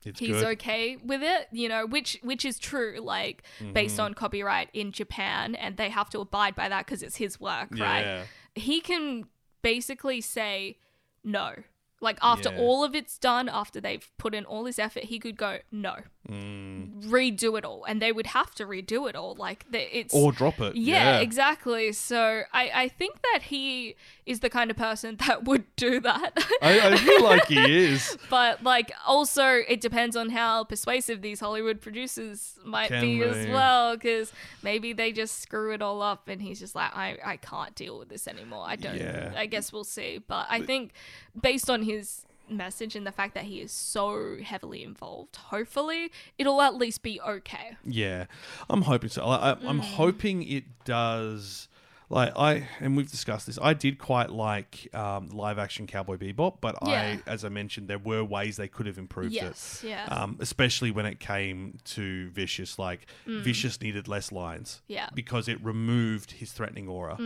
[0.03, 0.45] It's he's good.
[0.57, 4.05] okay with it, you know, which which is true, like based Mm-hmm.
[4.05, 7.69] on copyright in Japan, and they have to abide by that because it's his work,
[7.77, 8.25] right?
[8.55, 9.25] He can
[9.61, 10.77] basically say
[11.23, 11.53] no.
[12.01, 12.57] Like after Yeah.
[12.59, 15.97] all of it's done, after they've put in all this effort, he could go no.
[16.29, 19.35] Redo it all, and they would have to redo it all.
[19.35, 20.75] Like the, it's Or drop it.
[20.75, 21.19] yeah, Yeah.
[21.19, 21.91] exactly.
[21.91, 23.95] So I, I think that he
[24.25, 26.37] is the kind of person that would do that.
[26.61, 28.17] I, I feel like he is.
[28.29, 33.47] but like also it depends on how persuasive these Hollywood producers might Can be as
[33.47, 37.37] well because maybe they just screw it all up and he's just like I, I
[37.37, 38.63] can't deal with this anymore.
[38.67, 39.33] I don't Yeah.
[39.35, 40.19] I guess we'll see.
[40.25, 40.91] But I think
[41.39, 46.61] based on his message and the fact that he is so heavily involved, hopefully it'll
[46.61, 47.77] at least be okay.
[47.85, 48.25] Yeah,
[48.69, 49.23] I'm hoping so.
[49.25, 49.83] I, I'm Mm.
[49.83, 51.67] hoping it does.
[52.09, 53.57] Like I and we've discussed this.
[53.61, 57.17] I did quite like um, live action Cowboy Bebop, but Yeah.
[57.25, 59.87] I, as I mentioned, there were ways they could have improved Yes, it.
[59.91, 60.07] yeah.
[60.11, 62.77] Um, especially when it came to Vicious.
[62.77, 64.81] Like Vicious needed less lines.
[64.81, 64.83] Mm.
[64.93, 65.05] Yeah.
[65.05, 65.15] Mm.
[65.15, 67.17] Because it removed his threatening aura.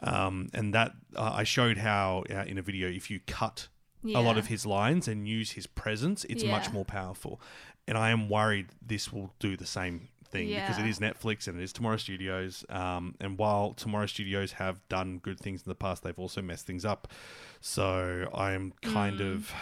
[0.00, 3.68] Um, and that uh, I showed how uh, in a video if you cut
[4.14, 7.40] a lot of his lines and use his presence, it's much more powerful.
[7.88, 11.58] And I am worried this will do the same thing because it is Netflix and
[11.60, 12.64] it is Tomorrow Studios.
[12.68, 16.66] Um, and while Tomorrow Studios have done good things in the past, they've also messed
[16.66, 17.08] things up.
[17.60, 19.34] So I am kind Mm.
[19.34, 19.52] of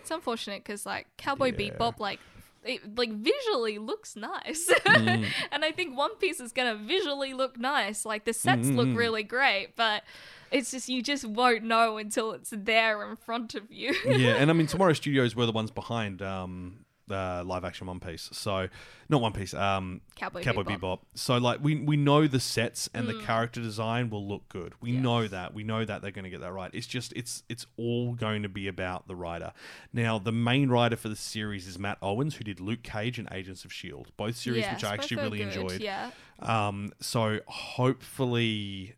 [0.00, 1.70] It's unfortunate because like Cowboy Yeah.
[1.70, 2.20] Bebop, like
[2.64, 5.26] it like visually looks nice, Mm.
[5.52, 8.04] and I think One Piece is gonna visually look nice.
[8.04, 8.96] Like the sets look Mm.
[8.96, 10.02] really great, but
[10.50, 13.94] it's just you just won't know until it's there in front of you.
[14.06, 14.34] yeah.
[14.36, 18.28] And I mean, Tomorrow Studios were the ones behind um, uh, live action One Piece.
[18.32, 18.68] So
[19.08, 20.80] not One Piece, um, Cowboy Cowboy Bebop.
[20.80, 20.98] Bebop.
[21.14, 23.18] So like we we know the sets and Mm.
[23.18, 24.74] the character design will look good.
[24.82, 25.54] We know that.
[25.54, 26.70] We know that they're going to get that right.
[26.74, 29.52] It's just it's it's all going to be about the writer.
[29.92, 33.26] Now the main writer for the series is Matt Owens, who did Luke Cage and
[33.32, 35.80] Agents of Shield, both series Yes, which I actually really good, enjoyed.
[35.80, 36.10] Yeah.
[36.40, 38.94] Um, so hopefully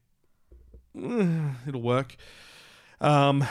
[1.67, 2.17] it'll work.
[3.01, 3.43] Um,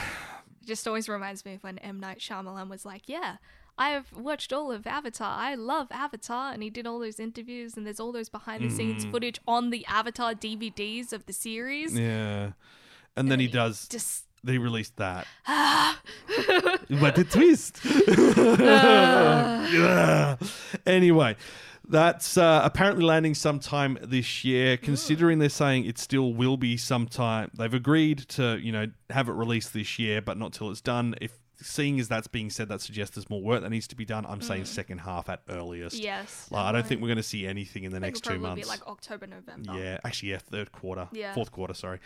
[0.62, 3.38] It just always reminds me of when M Night Shyamalan was like, "Yeah,
[3.78, 5.32] I have watched all of Avatar.
[5.40, 8.70] I love Avatar," and he did all those interviews, and there's all those behind the
[8.70, 9.12] scenes Mm.
[9.12, 11.98] footage on the Avatar DVDs of the series.
[11.98, 12.52] yeah,
[13.16, 13.88] and then he does.
[13.88, 15.28] Just They released that.
[17.04, 17.80] what a twist!
[19.72, 20.38] Yeah.
[20.86, 21.36] Anyway,
[21.90, 24.78] that's uh, apparently landing sometime this year.
[24.78, 29.34] Considering they're saying it still will be sometime, they've agreed to you know have it
[29.34, 31.16] released this year, but not till it's done.
[31.20, 34.06] If seeing as that's being said, that suggests there's more work that needs to be
[34.06, 34.26] done.
[34.28, 35.98] I'm saying second half at earliest.
[35.98, 38.64] Yes, like, I don't think we're going to see anything in the next two months.
[38.64, 39.78] Be like October, November.
[39.78, 41.34] Yeah, actually, yeah, third quarter, Yeah.
[41.34, 41.74] fourth quarter.
[41.74, 42.00] Sorry.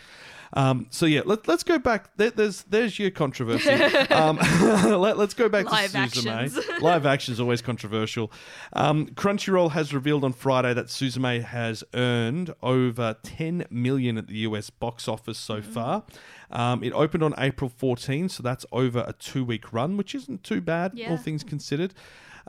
[0.52, 2.16] Um, so yeah, let, let's go back.
[2.16, 3.70] There, there's there's your controversy.
[4.10, 4.36] um,
[5.00, 6.26] let, us go back Live to Suzume.
[6.30, 6.60] actions.
[6.82, 8.30] Live action is always controversial.
[8.72, 14.38] Um, Crunchyroll has revealed on Friday that Suzume has earned over 10 million at the
[14.38, 15.72] US box office so Mm-hmm.
[15.72, 16.02] far.
[16.50, 20.42] Um, it opened on April 14, so that's over a two week run, which isn't
[20.42, 21.94] too bad, all things considered.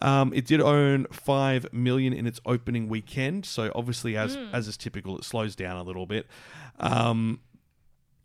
[0.01, 4.53] Um, it did earn five million in its opening weekend, so obviously, as Mm.
[4.53, 6.27] as is typical, it slows down a little bit.
[6.79, 7.39] Um,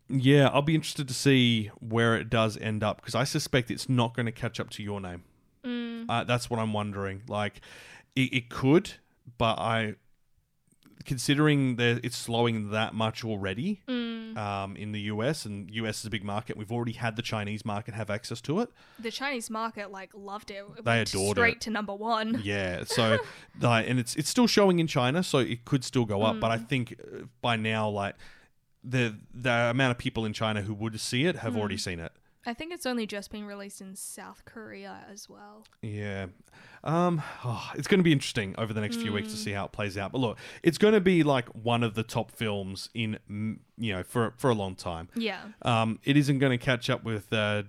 [0.09, 3.87] yeah, I'll be interested to see where it does end up because I suspect it's
[3.87, 5.23] not going to catch up to your name.
[5.63, 6.05] Mm.
[6.09, 7.21] Uh, that's what I'm wondering.
[7.29, 7.61] Like,
[8.17, 8.91] it, it could,
[9.37, 9.95] but I,
[11.05, 14.37] considering that it's slowing that much already Mm.
[14.37, 16.55] um, in the US, and US is a big market.
[16.57, 18.69] We've already had the Chinese market have access to it.
[18.99, 20.63] The Chinese market like loved it.
[20.77, 21.61] It They adored straight it.
[21.61, 22.41] to number one.
[22.43, 23.19] Yeah, so
[23.61, 26.39] like, and it's it's still showing in China, so it could still go up.
[26.39, 28.15] But I think uh, by now, like
[28.83, 32.11] the the amount of people in China who would see it have already seen it.
[32.45, 35.65] I think it's only just been released in South Korea as well.
[35.81, 36.27] Yeah.
[36.83, 39.65] Um, oh, it's going to be interesting over the next few weeks to see how
[39.65, 40.11] it plays out.
[40.11, 43.93] But look, it's going to be like one of the top films in, mm, you
[43.93, 45.09] know, for, for a long time.
[45.15, 45.41] Yeah.
[45.61, 47.63] Um, it isn't going to catch up with uh,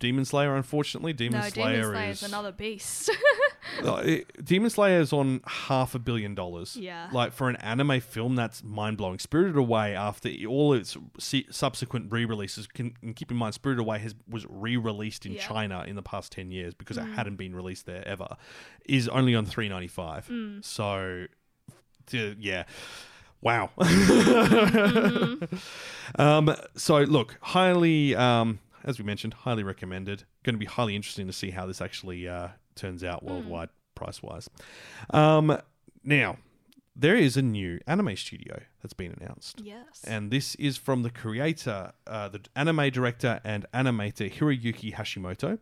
[0.00, 1.12] Demon Slayer, unfortunately.
[1.12, 3.10] Demon no, Slayer Demon Slayer is another beast.
[4.44, 6.76] Demon Slayer is on half a billion dollars.
[6.76, 7.08] Yeah.
[7.12, 9.18] Like for an anime film, that's mind blowing.
[9.20, 10.96] Spirited Away, after all its
[11.50, 15.32] subsequent re releases, can and keep in mind, Spirited Away has was re released in
[15.34, 15.46] Yeah.
[15.46, 17.14] China in the past 10 years because it Mm.
[17.14, 18.36] hadn't been released there ever,
[18.86, 20.26] is only on three ninety five.
[20.28, 20.64] Mm.
[20.64, 21.26] So,
[22.12, 22.64] yeah.
[23.42, 23.70] Wow.
[23.78, 25.44] Mm-hmm.
[26.20, 30.24] um, so, look, highly, um, as we mentioned, highly recommended.
[30.42, 34.22] Going to be highly interesting to see how this actually uh, turns out worldwide, price
[34.22, 34.48] wise.
[35.10, 35.58] Um,
[36.02, 36.38] now,
[36.96, 39.60] there is a new anime studio that's been announced.
[39.62, 40.02] yes.
[40.06, 45.58] And this is from the creator, uh, the anime director and animator Hiroyuki Hashimoto.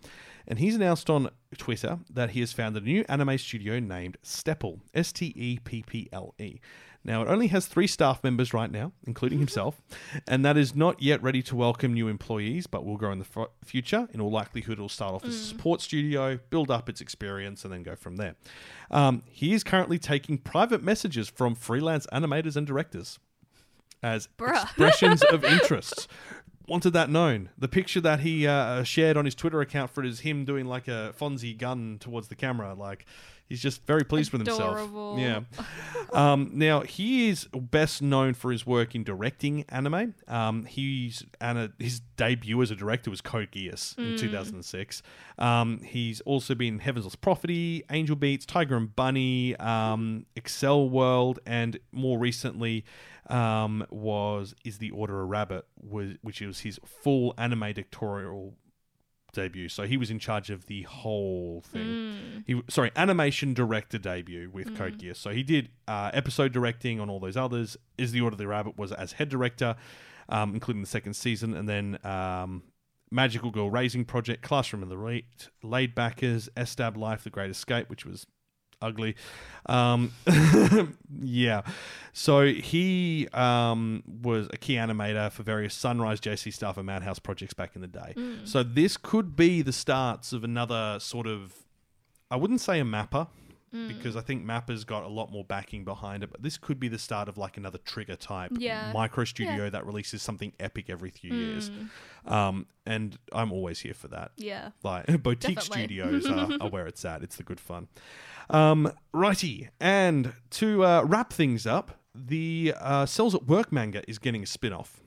[0.47, 4.81] And he's announced on Twitter that he has founded a new anime studio named Stepple,
[4.95, 6.59] S T E P P L E.
[7.09, 9.81] Now, it only has three staff members right now, including himself,
[10.29, 13.27] and that is not yet ready to welcome new employees, but will grow in the
[13.35, 14.07] f- future.
[14.13, 17.73] In all likelihood, it'll start off as a support studio, build up its experience, and
[17.73, 18.37] then go from there.
[18.91, 23.19] Um, he is currently taking private messages from freelance animators and directors
[24.03, 24.63] as Bruh.
[24.65, 26.09] expressions of interest.
[26.69, 27.49] Wanted that known.
[27.57, 30.67] The picture that he uh, shared on his Twitter account for it is him doing
[30.67, 32.75] like a Fonzie gun towards the camera.
[32.75, 33.07] Like
[33.49, 34.91] he's just very pleased with himself.
[35.19, 35.41] Yeah.
[36.13, 40.15] um, now he is best known for his work in directing anime.
[40.27, 45.03] Um, he's and his debut as a director was Code Geass in 2006.
[45.39, 51.39] Um, he's also been Heaven's Lost Prophecy, Angel Beats, Tiger and Bunny, um, Accel World,
[51.47, 52.85] and more recently
[53.29, 58.55] um, was Is the Order a Rabbit, was, which was his full anime directorial
[59.33, 59.69] debut.
[59.69, 62.45] So he was in charge of the whole thing.
[62.47, 65.17] He sorry, animation director debut with Code Geass.
[65.17, 67.77] So he did uh, episode directing on all those others.
[67.97, 69.77] Is the Order of the Rabbit was as head director,
[70.29, 71.99] um, including the second season, and then.
[72.05, 72.63] Um,
[73.11, 77.89] Magical Girl Raising Project, Classroom of the Elite, Laid Backers, Estab Life, The Great Escape,
[77.89, 78.27] which was
[78.81, 79.17] ugly.
[79.67, 80.13] Um,
[81.21, 81.63] yeah.
[82.13, 87.75] So he um, was a key animator for various Sunrise, J.C.Staff and Madhouse projects back
[87.75, 88.15] in the day.
[88.45, 91.55] So this could be the starts of another sort of,
[92.31, 93.29] I wouldn't say a MAPPA.
[93.71, 96.89] Because I think MAPPA's got a lot more backing behind it, but this could be
[96.89, 98.93] the start of like another trigger type Yeah.
[98.93, 99.71] micro studio Yeah.
[99.71, 101.71] that releases something epic every few years.
[102.27, 104.33] Um, and I'm always here for that.
[104.37, 104.71] Yeah.
[104.83, 105.83] Like boutique Definitely.
[105.85, 107.23] studios are, are where it's at.
[107.23, 107.89] It's the good fun.
[108.51, 114.19] Um, righty, and to uh, wrap things up, the uh, Cells at Work manga is
[114.19, 115.01] getting a spin off.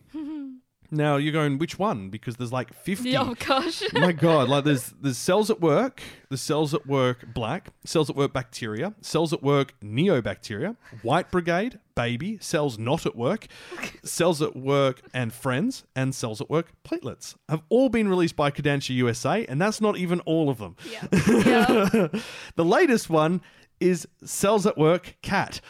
[0.92, 2.10] Now you're going, which one?
[2.10, 3.16] Because there's like 50.
[3.18, 3.82] Oh gosh.
[3.94, 8.16] My God, like there's there's cells at work, the cells at work black, cells at
[8.16, 13.48] work bacteria, cells at work neobacteria, white brigade, baby, cells not at work,
[14.04, 18.52] cells at work and friends, and cells at work platelets have all been released by
[18.52, 20.76] Kodansha USA, and that's not even all of them.
[20.92, 21.08] yeah.
[21.12, 22.08] yeah.
[22.56, 23.42] the latest one
[23.80, 25.62] is cells at work cat.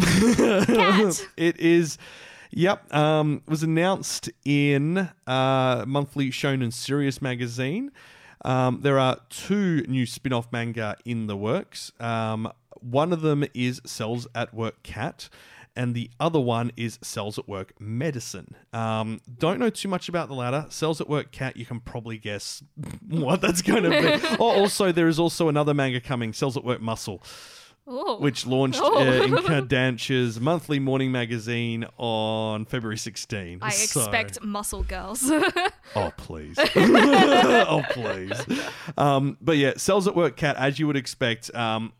[0.00, 1.26] Cat.
[1.36, 1.98] It is.
[2.54, 7.90] Yep, um, was announced in uh, monthly Shonen Sirius magazine.
[8.44, 11.92] Um, there are two new spin-off manga in the works.
[11.98, 15.30] Um, one of them is Cells at Work Cat,
[15.74, 18.54] and the other one is Cells at Work Medicine.
[18.74, 20.66] Um, don't know too much about the latter.
[20.68, 22.62] Cells at Work Cat, you can probably guess
[23.08, 24.36] what that's going to be.
[24.40, 27.22] oh, also, there is also another manga coming, Cells at Work Muscle
[27.88, 28.16] Ooh.
[28.20, 28.98] which launched Oh.
[28.98, 33.58] uh, in Kodansha's monthly morning magazine on February 16.
[33.60, 35.30] I So- expect muscle girls.
[35.94, 36.56] Oh, please.
[36.76, 38.32] oh, please.
[38.96, 41.92] Um, but yeah, Cells at Work Cat, as you would expect, um,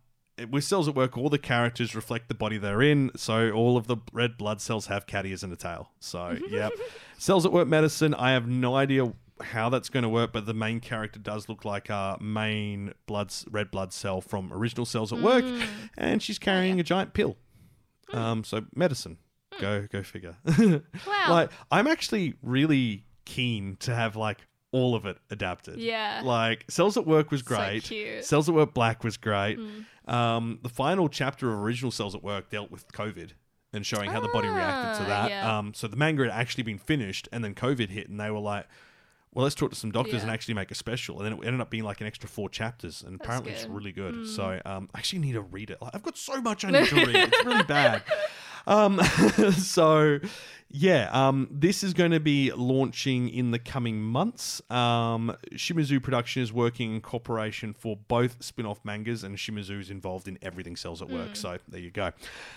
[0.50, 3.10] with Cells at Work, all the characters reflect the body they're in.
[3.16, 5.90] So all of the red blood cells have cat ears and a tail.
[6.00, 6.70] So, yeah.
[7.18, 9.12] Cells at Work Medicine, I have no idea
[9.44, 13.32] how that's going to work, but the main character does look like a main blood,
[13.50, 15.44] red blood cell from original Cells at Work,
[15.96, 17.36] and she's carrying a giant pill.
[18.12, 19.18] Um, so medicine.
[19.60, 20.36] Go, go figure.
[21.06, 21.26] Wow.
[21.30, 24.38] Like, I'm actually really keen to have like
[24.72, 25.78] all of it adapted.
[25.78, 26.22] Yeah.
[26.24, 27.84] Like Cells at Work was So great.
[27.84, 28.24] cute.
[28.24, 29.58] Cells at Work Black was great.
[30.06, 33.32] Um, the final chapter of original Cells at Work dealt with COVID
[33.74, 35.30] and showing how the body reacted to Ah, that.
[35.30, 35.58] yeah.
[35.58, 38.38] Um, so the manga had actually been finished, and then COVID hit, and they were
[38.40, 38.66] like.
[39.34, 41.60] Well, let's talk to some doctors and actually make a special, and then it ended
[41.62, 44.28] up being like an extra four chapters, and apparently it's really good.
[44.28, 45.80] So um, I actually need to read it.
[45.80, 48.02] Like, I've got so much I need to read; it's really bad.
[48.66, 49.00] Um,
[49.52, 50.20] so
[50.74, 54.62] yeah, um, this is going to be launching in the coming months.
[54.70, 60.28] Um, Shimizu Production is working in cooperation for both spin-off mangas, and Shimizu is involved
[60.28, 61.36] in everything Cells at Work.
[61.36, 62.12] So there you go.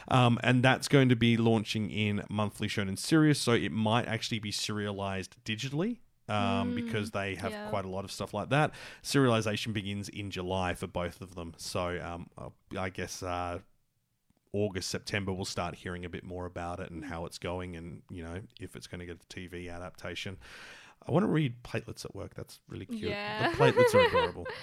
[0.07, 4.39] Um, and that's going to be launching in monthly Shonen Sirius, so it might actually
[4.39, 5.97] be serialized digitally.
[6.27, 7.69] Um, because they have yeah.
[7.69, 8.71] quite a lot of stuff like that.
[9.03, 11.53] Serialization begins in July for both of them.
[11.57, 12.29] So um,
[12.75, 13.59] I guess uh,
[14.51, 18.01] August, September, we'll start hearing a bit more about it and how it's going, and
[18.09, 20.37] you know if it's going to get a TV adaptation.
[21.07, 22.33] I want to read platelets at work.
[22.33, 23.11] That's really cute.
[23.11, 23.51] Yeah.
[23.51, 24.47] The platelets are adorable.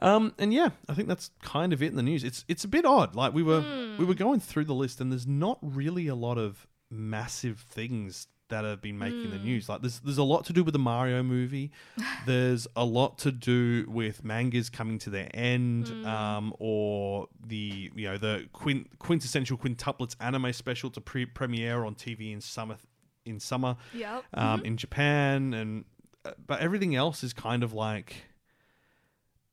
[0.00, 2.24] Um, and yeah, I think that's kind of it in the news.
[2.24, 3.14] It's it's a bit odd.
[3.14, 6.36] Like we were we were going through the list, and there's not really a lot
[6.36, 9.68] of massive things that have been making the news.
[9.68, 11.72] Like there's there's a lot to do with the Mario movie.
[12.26, 18.06] there's a lot to do with mangas coming to their end, um, or the you
[18.08, 22.76] know the quint- quintessential quintuplets anime special to pre- premiere on TV in summer
[23.24, 24.24] in summer Yep.
[24.34, 25.84] um, in Japan, and
[26.26, 28.16] uh, but everything else is kind of like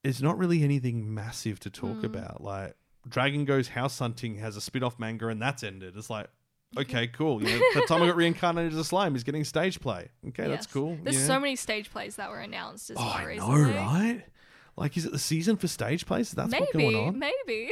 [0.04, 2.42] it's not really anything massive to talk about.
[2.44, 2.76] Like
[3.08, 5.96] Dragon Goes House Hunting has a spin off manga and that's ended.
[5.96, 6.28] It's like,
[6.78, 7.41] okay, cool.
[7.43, 10.09] You know, the time I got reincarnated as a slime is getting stage play.
[10.30, 10.97] Okay, that's cool.
[11.03, 11.36] There's know?
[11.36, 14.24] so many stage plays that were announced as Oh, well I know, right?
[14.78, 16.32] Like, is it the season for stage plays?
[16.32, 17.19] That's what's going on.
[17.19, 17.72] maybe.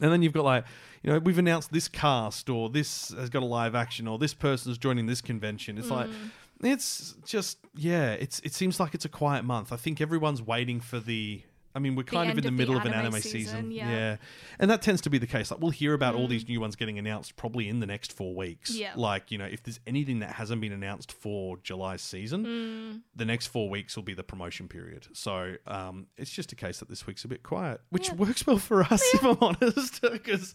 [0.00, 0.64] And then you've got like,
[1.02, 4.32] you know, we've announced this cast or this has got a live action or this
[4.32, 5.76] person's joining this convention.
[5.76, 6.30] It's like, Mm.
[6.62, 8.12] it's just yeah.
[8.12, 9.70] It's it seems like it's a quiet month.
[9.72, 11.42] I think everyone's waiting for the.
[11.74, 13.40] I mean, we're kind of in the of the middle of an anime anime season,
[13.40, 14.16] season, yeah.
[14.58, 15.50] and that tends to be the case.
[15.50, 16.30] Like we'll hear about all Mm.
[16.30, 18.70] these new ones getting announced probably in the next four weeks.
[18.74, 18.92] Yeah.
[18.96, 23.00] Like you know, if there's anything that hasn't been announced for July's season, Mm.
[23.16, 25.06] the next four weeks will be the promotion period.
[25.12, 28.58] So um, it's just a case that this week's a bit quiet, which works well
[28.58, 30.54] for us, if I'm honest, because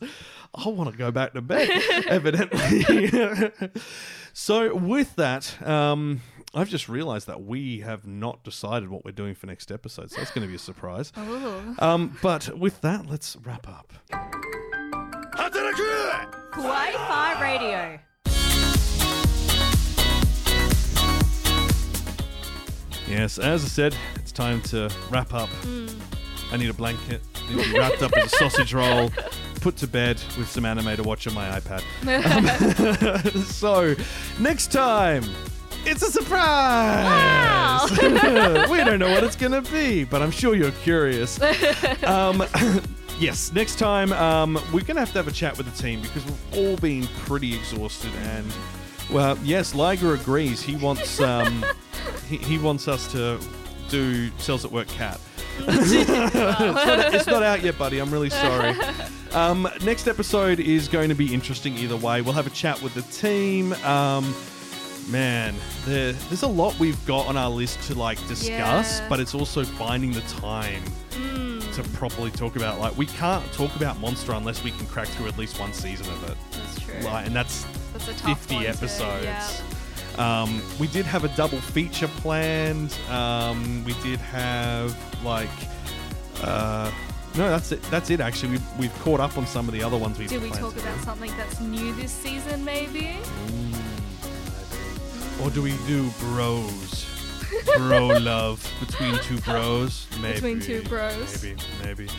[0.54, 1.70] I want to go back to bed,
[2.08, 3.52] evidently.
[4.34, 6.22] so with that, um,
[6.54, 10.18] I've just realised that we have not decided what we're doing for next episode, so
[10.18, 11.12] that's going to be a surprise.
[11.18, 11.76] Ooh.
[11.80, 13.94] Um, but with that, let's wrap up.
[16.52, 18.00] Kawaii Fi Radio.
[23.08, 25.50] Yes, as I said, it's time to wrap up.
[25.62, 25.94] Mm.
[26.52, 27.22] I need a blanket.
[27.36, 29.12] I need to be wrapped up as a sausage roll,
[29.62, 31.84] put to bed with some anime to watch on my iPad.
[33.38, 33.96] Um, so,
[34.40, 35.24] next time,
[35.88, 37.90] it's a surprise!
[38.70, 41.40] we don't know what it's going to be, but I'm sure you're curious.
[42.04, 42.44] Um,
[43.20, 46.02] yes, next time, um, we're going to have to have a chat with the team
[46.02, 48.46] because we've all been pretty exhausted and.
[49.12, 50.62] Well, yes, Liger agrees.
[50.62, 51.66] He wants um,
[52.30, 53.40] he, he wants us to
[53.90, 55.20] do cells at work cat.
[55.60, 58.00] it's, not, it's not out yet, buddy.
[58.00, 58.76] I'm really sorry.
[59.34, 62.22] Um, next episode is going to be interesting either way.
[62.22, 63.74] We'll have a chat with the team.
[63.84, 64.34] Um,
[65.08, 65.56] man,
[65.86, 69.10] there, there's a lot we've got on our list to like discuss, Yeah.
[69.10, 70.84] but it's also finding the time
[71.74, 72.80] to properly talk about.
[72.80, 76.08] Like, we can't talk about Monster unless we can crack through at least one season
[76.12, 76.38] of it.
[76.52, 77.00] That's true.
[77.02, 79.24] Like, and that's That's a tough 50 one to- episodes.
[79.26, 79.52] yeah.
[80.18, 82.96] Um, we did have a double feature planned.
[83.12, 85.50] Um, we did have like,
[86.42, 86.92] uh,
[87.36, 87.84] no, that's it.
[87.84, 88.20] That's it.
[88.20, 90.28] Actually, we've, we've caught up on some of the other ones we've.
[90.28, 93.18] Did we talk about something that's new this season, maybe?
[95.42, 97.06] Or do we do bros?
[97.78, 100.34] Bro love between two bros, maybe.
[100.36, 101.44] Between two bros.
[101.44, 102.08] maybe, maybe.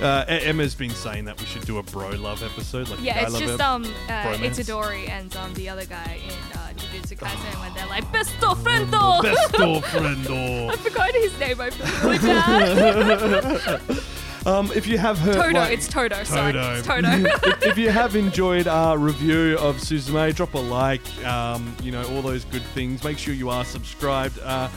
[0.00, 3.38] Uh, Emma's been saying that we should do a bro love episode, like Yeah, it's
[3.38, 4.34] just um, uh.
[4.38, 9.20] Itadori and um the other guy in uh, Jujutsu Kaisen when they're like besto friendo.
[9.20, 10.70] Besto friendo.
[10.70, 11.60] I forgot his name.
[11.60, 14.00] I feel really bad.
[14.46, 16.74] Um, if you have heard, Toto, like- it's Toto, sorry, Toto.
[16.78, 17.08] it's Toto.
[17.48, 21.02] if, if you have enjoyed our review of Suzume, drop a like.
[21.26, 23.04] Um, you know all those good things.
[23.04, 24.38] Make sure you are subscribed.
[24.42, 24.68] Uh,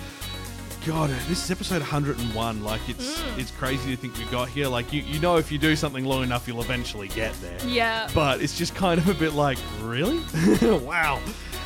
[0.86, 2.62] God, this is episode 101.
[2.62, 3.38] Like it's Mm.
[3.40, 4.68] it's crazy to think we got here.
[4.68, 7.58] Like you, you know, if you do something long enough, you'll eventually get there.
[7.66, 8.10] Yeah.
[8.14, 10.20] But it's just kind of a bit like, really?
[10.80, 11.22] wow.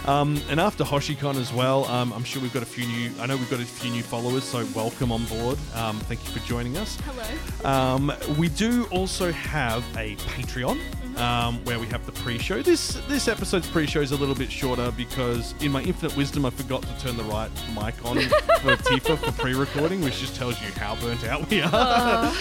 [0.08, 3.12] Um, and after Hoshicon as well, um, I'm sure we've got a few new.
[3.20, 5.58] I know we've got a few new followers, so welcome on board.
[5.76, 6.98] Um, thank you for joining us.
[7.02, 7.70] Hello.
[7.70, 10.80] Um, we do also have a Patreon
[11.18, 12.62] um, where we have the pre-show.
[12.62, 16.52] This this episode's pre-show is a little bit shorter because, in my infinite wisdom, I
[16.52, 18.16] forgot to turn the right mic on
[18.62, 22.34] for Tifa for pre-recording, which just tells you how burnt out we are.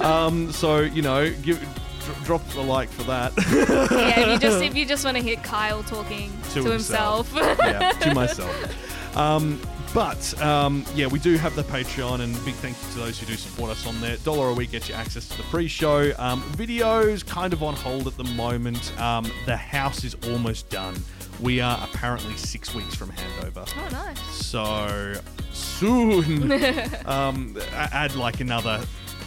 [0.00, 1.64] um, so you know, give.
[2.04, 3.32] Dr- Drop the like for that.
[3.36, 7.32] yeah, if you just if you just want to hear Kyle talking to, To himself.
[7.34, 9.16] yeah, to myself.
[9.16, 9.60] Um,
[9.92, 13.26] but um, yeah, we do have the Patreon, and big thank you to those who
[13.26, 14.16] do support us on there.
[14.18, 16.12] Dollar a week gets you access to the pre-show.
[16.18, 18.98] Um, videos kind of on hold at the moment.
[19.00, 20.96] Um, the house is almost done.
[21.40, 23.68] We are apparently six weeks from handover.
[23.76, 24.20] oh, nice.
[24.34, 25.14] So
[25.52, 26.50] soon,
[27.06, 28.84] um, add like another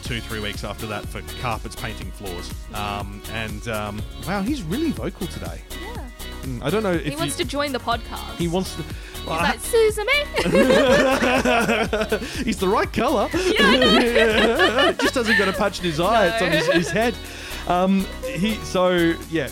[0.08, 2.50] two, three weeks after that for carpets, painting floors.
[2.74, 5.62] Um, and um, wow, he's really vocal today.
[5.70, 6.10] Yeah.
[6.44, 8.36] Mm, I don't know if He wants you- to join the podcast.
[8.38, 8.84] He wants to.
[8.84, 10.26] He's like Suzume.
[12.46, 13.28] He's the right colour.
[13.34, 14.92] Yeah, I know.
[15.02, 16.28] Just hasn't got a patch in his eye.
[16.28, 17.14] It's on his, his head.
[17.68, 19.50] Um, he so yeah.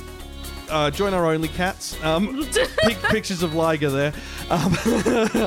[0.69, 2.01] Uh, join our only cats.
[2.03, 2.43] Um,
[2.83, 4.13] pic- pictures of Liger there.
[4.49, 4.73] Um,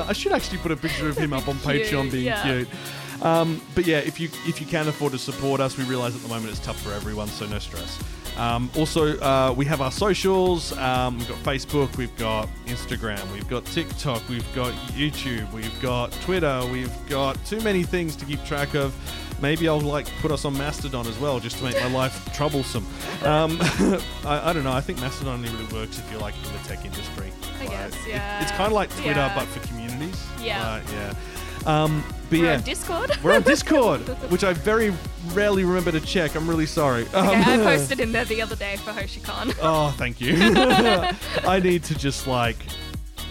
[0.07, 2.43] I should actually put a picture of him up on Cute, Patreon, being yeah.
[2.43, 2.69] cute.
[3.21, 6.21] Um, but yeah, if you if you can afford to support us, we realize at
[6.21, 7.99] the moment it's tough for everyone, so no stress.
[8.37, 10.71] Um, also, uh, we have our socials.
[10.77, 16.13] Um, we've got Facebook, we've got Instagram, we've got TikTok, we've got YouTube, we've got
[16.21, 18.95] Twitter, we've got too many things to keep track of.
[19.41, 22.85] Maybe I'll like put us on Mastodon as well, just to make my life troublesome.
[23.23, 23.57] Um,
[24.25, 24.71] I, I don't know.
[24.73, 27.31] I think Mastodon only really works if you're like in the tech industry.
[27.57, 28.41] I Like, guess, it- yeah.
[28.41, 29.35] it's kind of like Twitter, Yeah.
[29.35, 30.25] but for communities.
[30.41, 30.61] Yeah.
[30.65, 31.13] Uh, yeah.
[31.69, 33.11] Um, but We're yeah, on Discord.
[33.23, 34.01] we're on Discord,
[34.31, 34.91] which I very
[35.33, 36.35] rarely remember to check.
[36.35, 37.05] I'm really sorry.
[37.13, 39.55] Um, Okay, I posted in there the other day for HoshiCon.
[39.61, 40.35] Oh, thank you.
[41.47, 42.57] I need to just like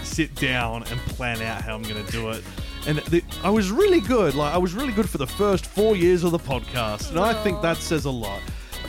[0.03, 2.45] sit down and plan out how I'm going to do it.
[2.87, 4.35] And the, I was really good.
[4.35, 7.35] Like I was really good for the first four years of the podcast, and I
[7.43, 8.41] think that says a lot.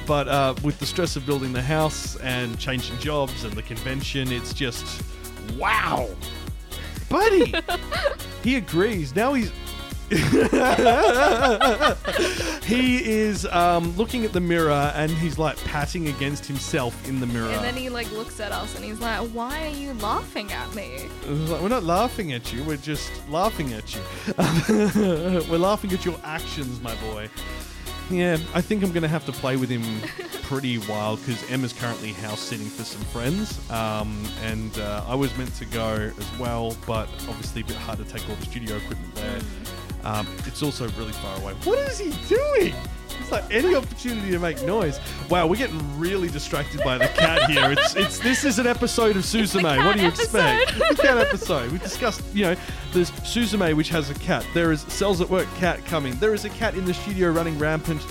[0.06, 4.32] But uh, with the stress of building the house and changing jobs and the convention,
[4.32, 5.04] it's just
[5.58, 6.08] wow,
[7.10, 7.54] buddy.
[8.44, 9.16] he agrees.
[9.16, 9.52] Now he's
[12.64, 17.28] he is um, looking at the mirror and he's like patting against himself in the
[17.28, 17.50] mirror.
[17.50, 20.74] And then he like looks at us and he's like, "Why are you laughing at
[20.74, 24.02] me?" Like, we're not laughing at you, we're just laughing at you.
[25.48, 27.30] we're laughing at your actions, my boy.
[28.10, 29.84] Yeah, I think I'm going to have to play with him
[30.44, 33.60] pretty wild because Emma's currently house sitting for some friends.
[33.70, 38.00] Um, and uh, I was meant to go as well, but obviously a bit hard
[38.00, 39.40] to take all the studio equipment there.
[40.04, 41.54] Um, it's also really far away.
[41.66, 42.74] What is he doing?
[43.20, 45.00] It's like any opportunity to make noise.
[45.30, 47.72] Wow, we're getting really distracted by the cat here.
[47.72, 49.86] It's it's this is an episode of Suzume.
[49.86, 50.72] What do you expect?
[50.78, 50.96] episode.
[50.96, 51.72] the cat episode.
[51.72, 52.56] We discussed, you know,
[52.94, 54.46] there's Suzume which has a cat.
[54.54, 56.16] There is Cells at Work cat coming.
[56.16, 58.06] There is a cat in the studio running rampant.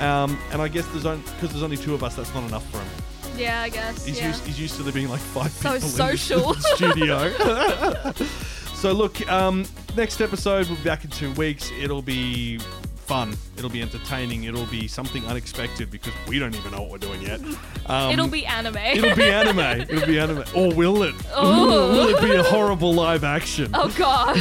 [0.00, 2.16] Um, and I guess there's only because there's only two of us.
[2.16, 3.38] That's not enough for him.
[3.38, 4.04] Yeah, I guess.
[4.04, 4.28] He's yeah.
[4.28, 6.52] used he's used to there being like five So people social.
[6.52, 8.74] in the studio.
[8.74, 9.64] so look, um,
[9.96, 11.70] next episode we'll be back in two weeks.
[11.80, 12.58] It'll be
[13.06, 13.36] fun.
[13.56, 14.44] It'll be entertaining.
[14.44, 17.40] It'll be something unexpected because we don't even know what we're doing yet.
[17.86, 18.78] Um, It'll be anime.
[18.78, 19.58] It'll be anime.
[19.60, 20.42] It'll be anime.
[20.54, 21.14] Or will it?
[21.34, 21.90] Oh.
[21.92, 23.70] will it be a horrible live action?
[23.74, 24.38] oh god.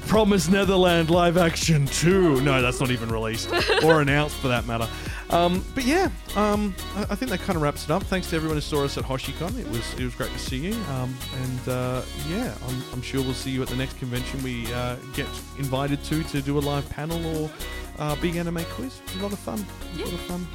[0.06, 2.42] Promise Neverland live action 2.
[2.42, 3.50] No, that's not even released
[3.82, 4.86] or announced for that matter.
[5.30, 8.02] Um, but yeah, um, I, I think that kind of wraps it up.
[8.02, 9.58] Thanks to everyone who saw us at HoshiCon.
[9.58, 10.74] It was it was great to see you.
[10.90, 14.70] Um, and uh, yeah, I'm, I'm sure we'll see you at the next convention we
[14.74, 15.26] uh, get
[15.58, 17.50] invited to to do a live panel or
[17.98, 19.00] uh, big anime quiz.
[19.18, 19.64] A lot of fun.
[19.94, 20.46] A lot of fun.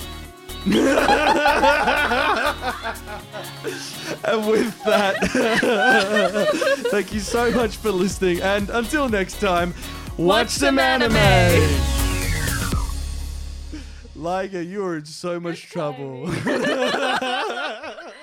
[4.25, 5.15] and with that,
[6.91, 8.41] thank you so much for listening.
[8.41, 9.73] And until next time,
[10.17, 11.15] watch, some anime.
[14.15, 16.27] Liger, you're in so much trouble.